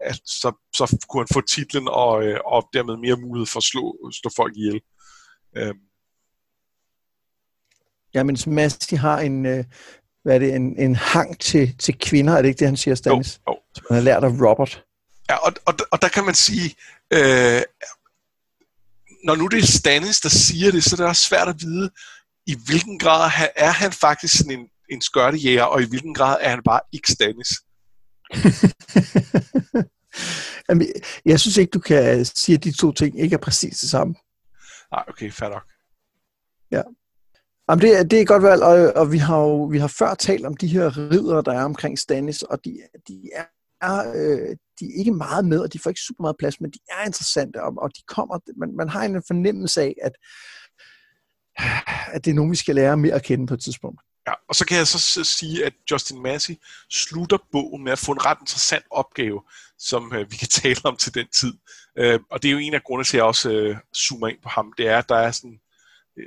[0.00, 3.64] at så, så kunne han få titlen og, øh, og dermed mere mulighed for at
[3.64, 4.80] slå, slå folk ihjel.
[5.56, 5.78] Øhm.
[8.14, 9.64] Ja, men Masti har en, øh,
[10.22, 12.94] hvad er det, en, en hang til, til kvinder, er det ikke det, han siger,
[12.94, 13.40] Stanis?
[13.48, 13.58] Jo, jo.
[13.74, 14.84] Som han har lært af Robert.
[15.30, 16.74] Ja, og, og, og der kan man sige,
[17.12, 17.62] øh,
[19.24, 21.90] når nu det er Stanis, der siger det, så er det også svært at vide,
[22.46, 26.48] i hvilken grad er han faktisk sådan en en skørtejæger, og i hvilken grad er
[26.48, 27.48] han bare ikke Stannis?
[30.68, 30.86] Jamen,
[31.24, 34.14] jeg synes ikke, du kan sige, at de to ting ikke er præcis det samme.
[34.92, 35.62] Nej, okay, fair nok.
[36.70, 36.82] Ja.
[37.68, 40.14] Jamen, det, er, det er godt valg, og, og vi har jo vi har før
[40.14, 42.78] talt om de her ridere, der er omkring Stannis, og de,
[43.08, 43.44] de er
[43.82, 46.70] er, øh, de er ikke meget med, og de får ikke super meget plads, men
[46.70, 50.12] de er interessante, og, og de kommer, man, man har en fornemmelse af, at,
[52.14, 54.00] at det er nogen, vi skal lære mere at kende på et tidspunkt.
[54.28, 56.54] Ja, og så kan jeg så sige, at Justin Massey
[56.90, 59.42] slutter bogen med at få en ret interessant opgave,
[59.78, 61.54] som øh, vi kan tale om til den tid.
[61.98, 64.38] Øh, og det er jo en af grundene til, at jeg også øh, zoomer ind
[64.42, 64.72] på ham.
[64.78, 65.60] Det er, at der er sådan,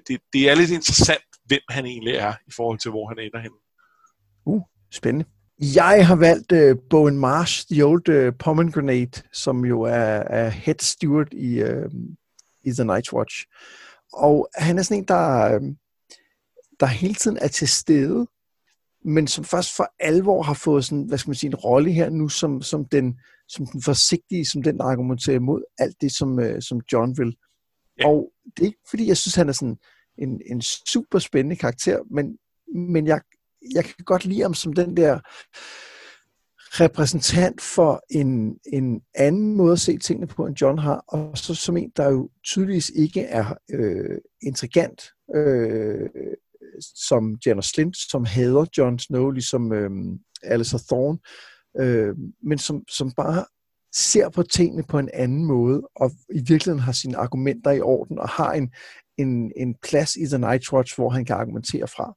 [0.07, 3.39] det, det er lidt interessant, hvem han egentlig er, i forhold til, hvor han ender
[3.39, 3.51] hen.
[4.45, 4.61] Uh,
[4.91, 5.25] spændende.
[5.59, 10.79] Jeg har valgt uh, Bowen Marsh, The Old uh, Pomegranate, som jo er, er head
[10.79, 11.91] steward i, uh,
[12.63, 13.45] i The Night's Watch.
[14.13, 15.59] Og han er sådan en, der...
[15.59, 15.75] Uh,
[16.79, 18.27] der hele tiden er til stede,
[19.05, 22.09] men som først for alvor har fået sådan, hvad skal man sige, en rolle her
[22.09, 26.39] nu, som, som, den, som den forsigtige, som den, der argumenterer imod alt det, som,
[26.39, 27.35] øh, som John vil.
[27.99, 28.07] Ja.
[28.07, 29.77] Og det er ikke, fordi jeg synes, han er sådan
[30.17, 32.37] en, en super spændende karakter, men,
[32.75, 33.21] men jeg,
[33.73, 35.19] jeg kan godt lide ham som den der
[36.79, 41.55] repræsentant for en, en anden måde at se tingene på, end John har, og så
[41.55, 45.01] som en, der jo tydeligvis ikke er øh, intrigant,
[45.35, 46.09] øh,
[46.95, 49.89] som Jenna Slint, som hader Jon Snow, ligesom øh,
[50.43, 51.19] Alistair Thorne,
[51.79, 53.45] øh, men som, som bare
[53.95, 58.19] ser på tingene på en anden måde, og i virkeligheden har sine argumenter i orden,
[58.19, 58.69] og har en,
[59.17, 62.13] en, en plads i The Night Watch, hvor han kan argumentere fra.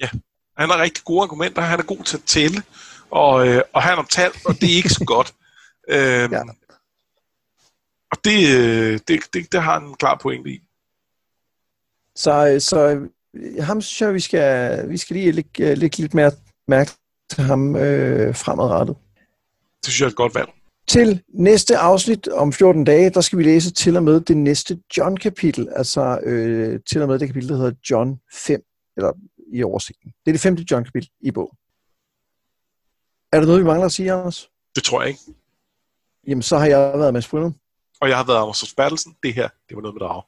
[0.00, 0.08] Ja,
[0.56, 2.62] han har rigtig gode argumenter, han er god til at tælle,
[3.10, 5.34] og, øh, og han har talt, og det er ikke så godt.
[5.94, 6.42] øhm, ja.
[8.10, 10.60] Og det, øh, det, det, det har han en klar pointe i.
[12.16, 13.08] Så, så
[13.60, 16.32] ham synes jeg, vi skal, vi skal lige lægge, lægge lidt mere
[16.68, 16.90] mærke
[17.30, 18.96] til ham øh, fremadrettet.
[19.84, 20.48] Det synes jeg er et godt valg.
[20.88, 24.78] Til næste afsnit om 14 dage, der skal vi læse til og med det næste
[24.96, 28.62] John-kapitel, altså øh, til og med det kapitel, der hedder John 5,
[28.96, 29.12] eller
[29.52, 30.10] i oversigten.
[30.24, 31.56] Det er det femte John-kapitel i bogen.
[33.32, 34.50] Er der noget, vi mangler at sige, Anders?
[34.74, 35.20] Det tror jeg ikke.
[36.26, 37.54] Jamen, så har jeg været med Spryndum.
[38.00, 39.16] Og jeg har været Anders Bertelsen.
[39.22, 40.22] Det her, det var noget med drage.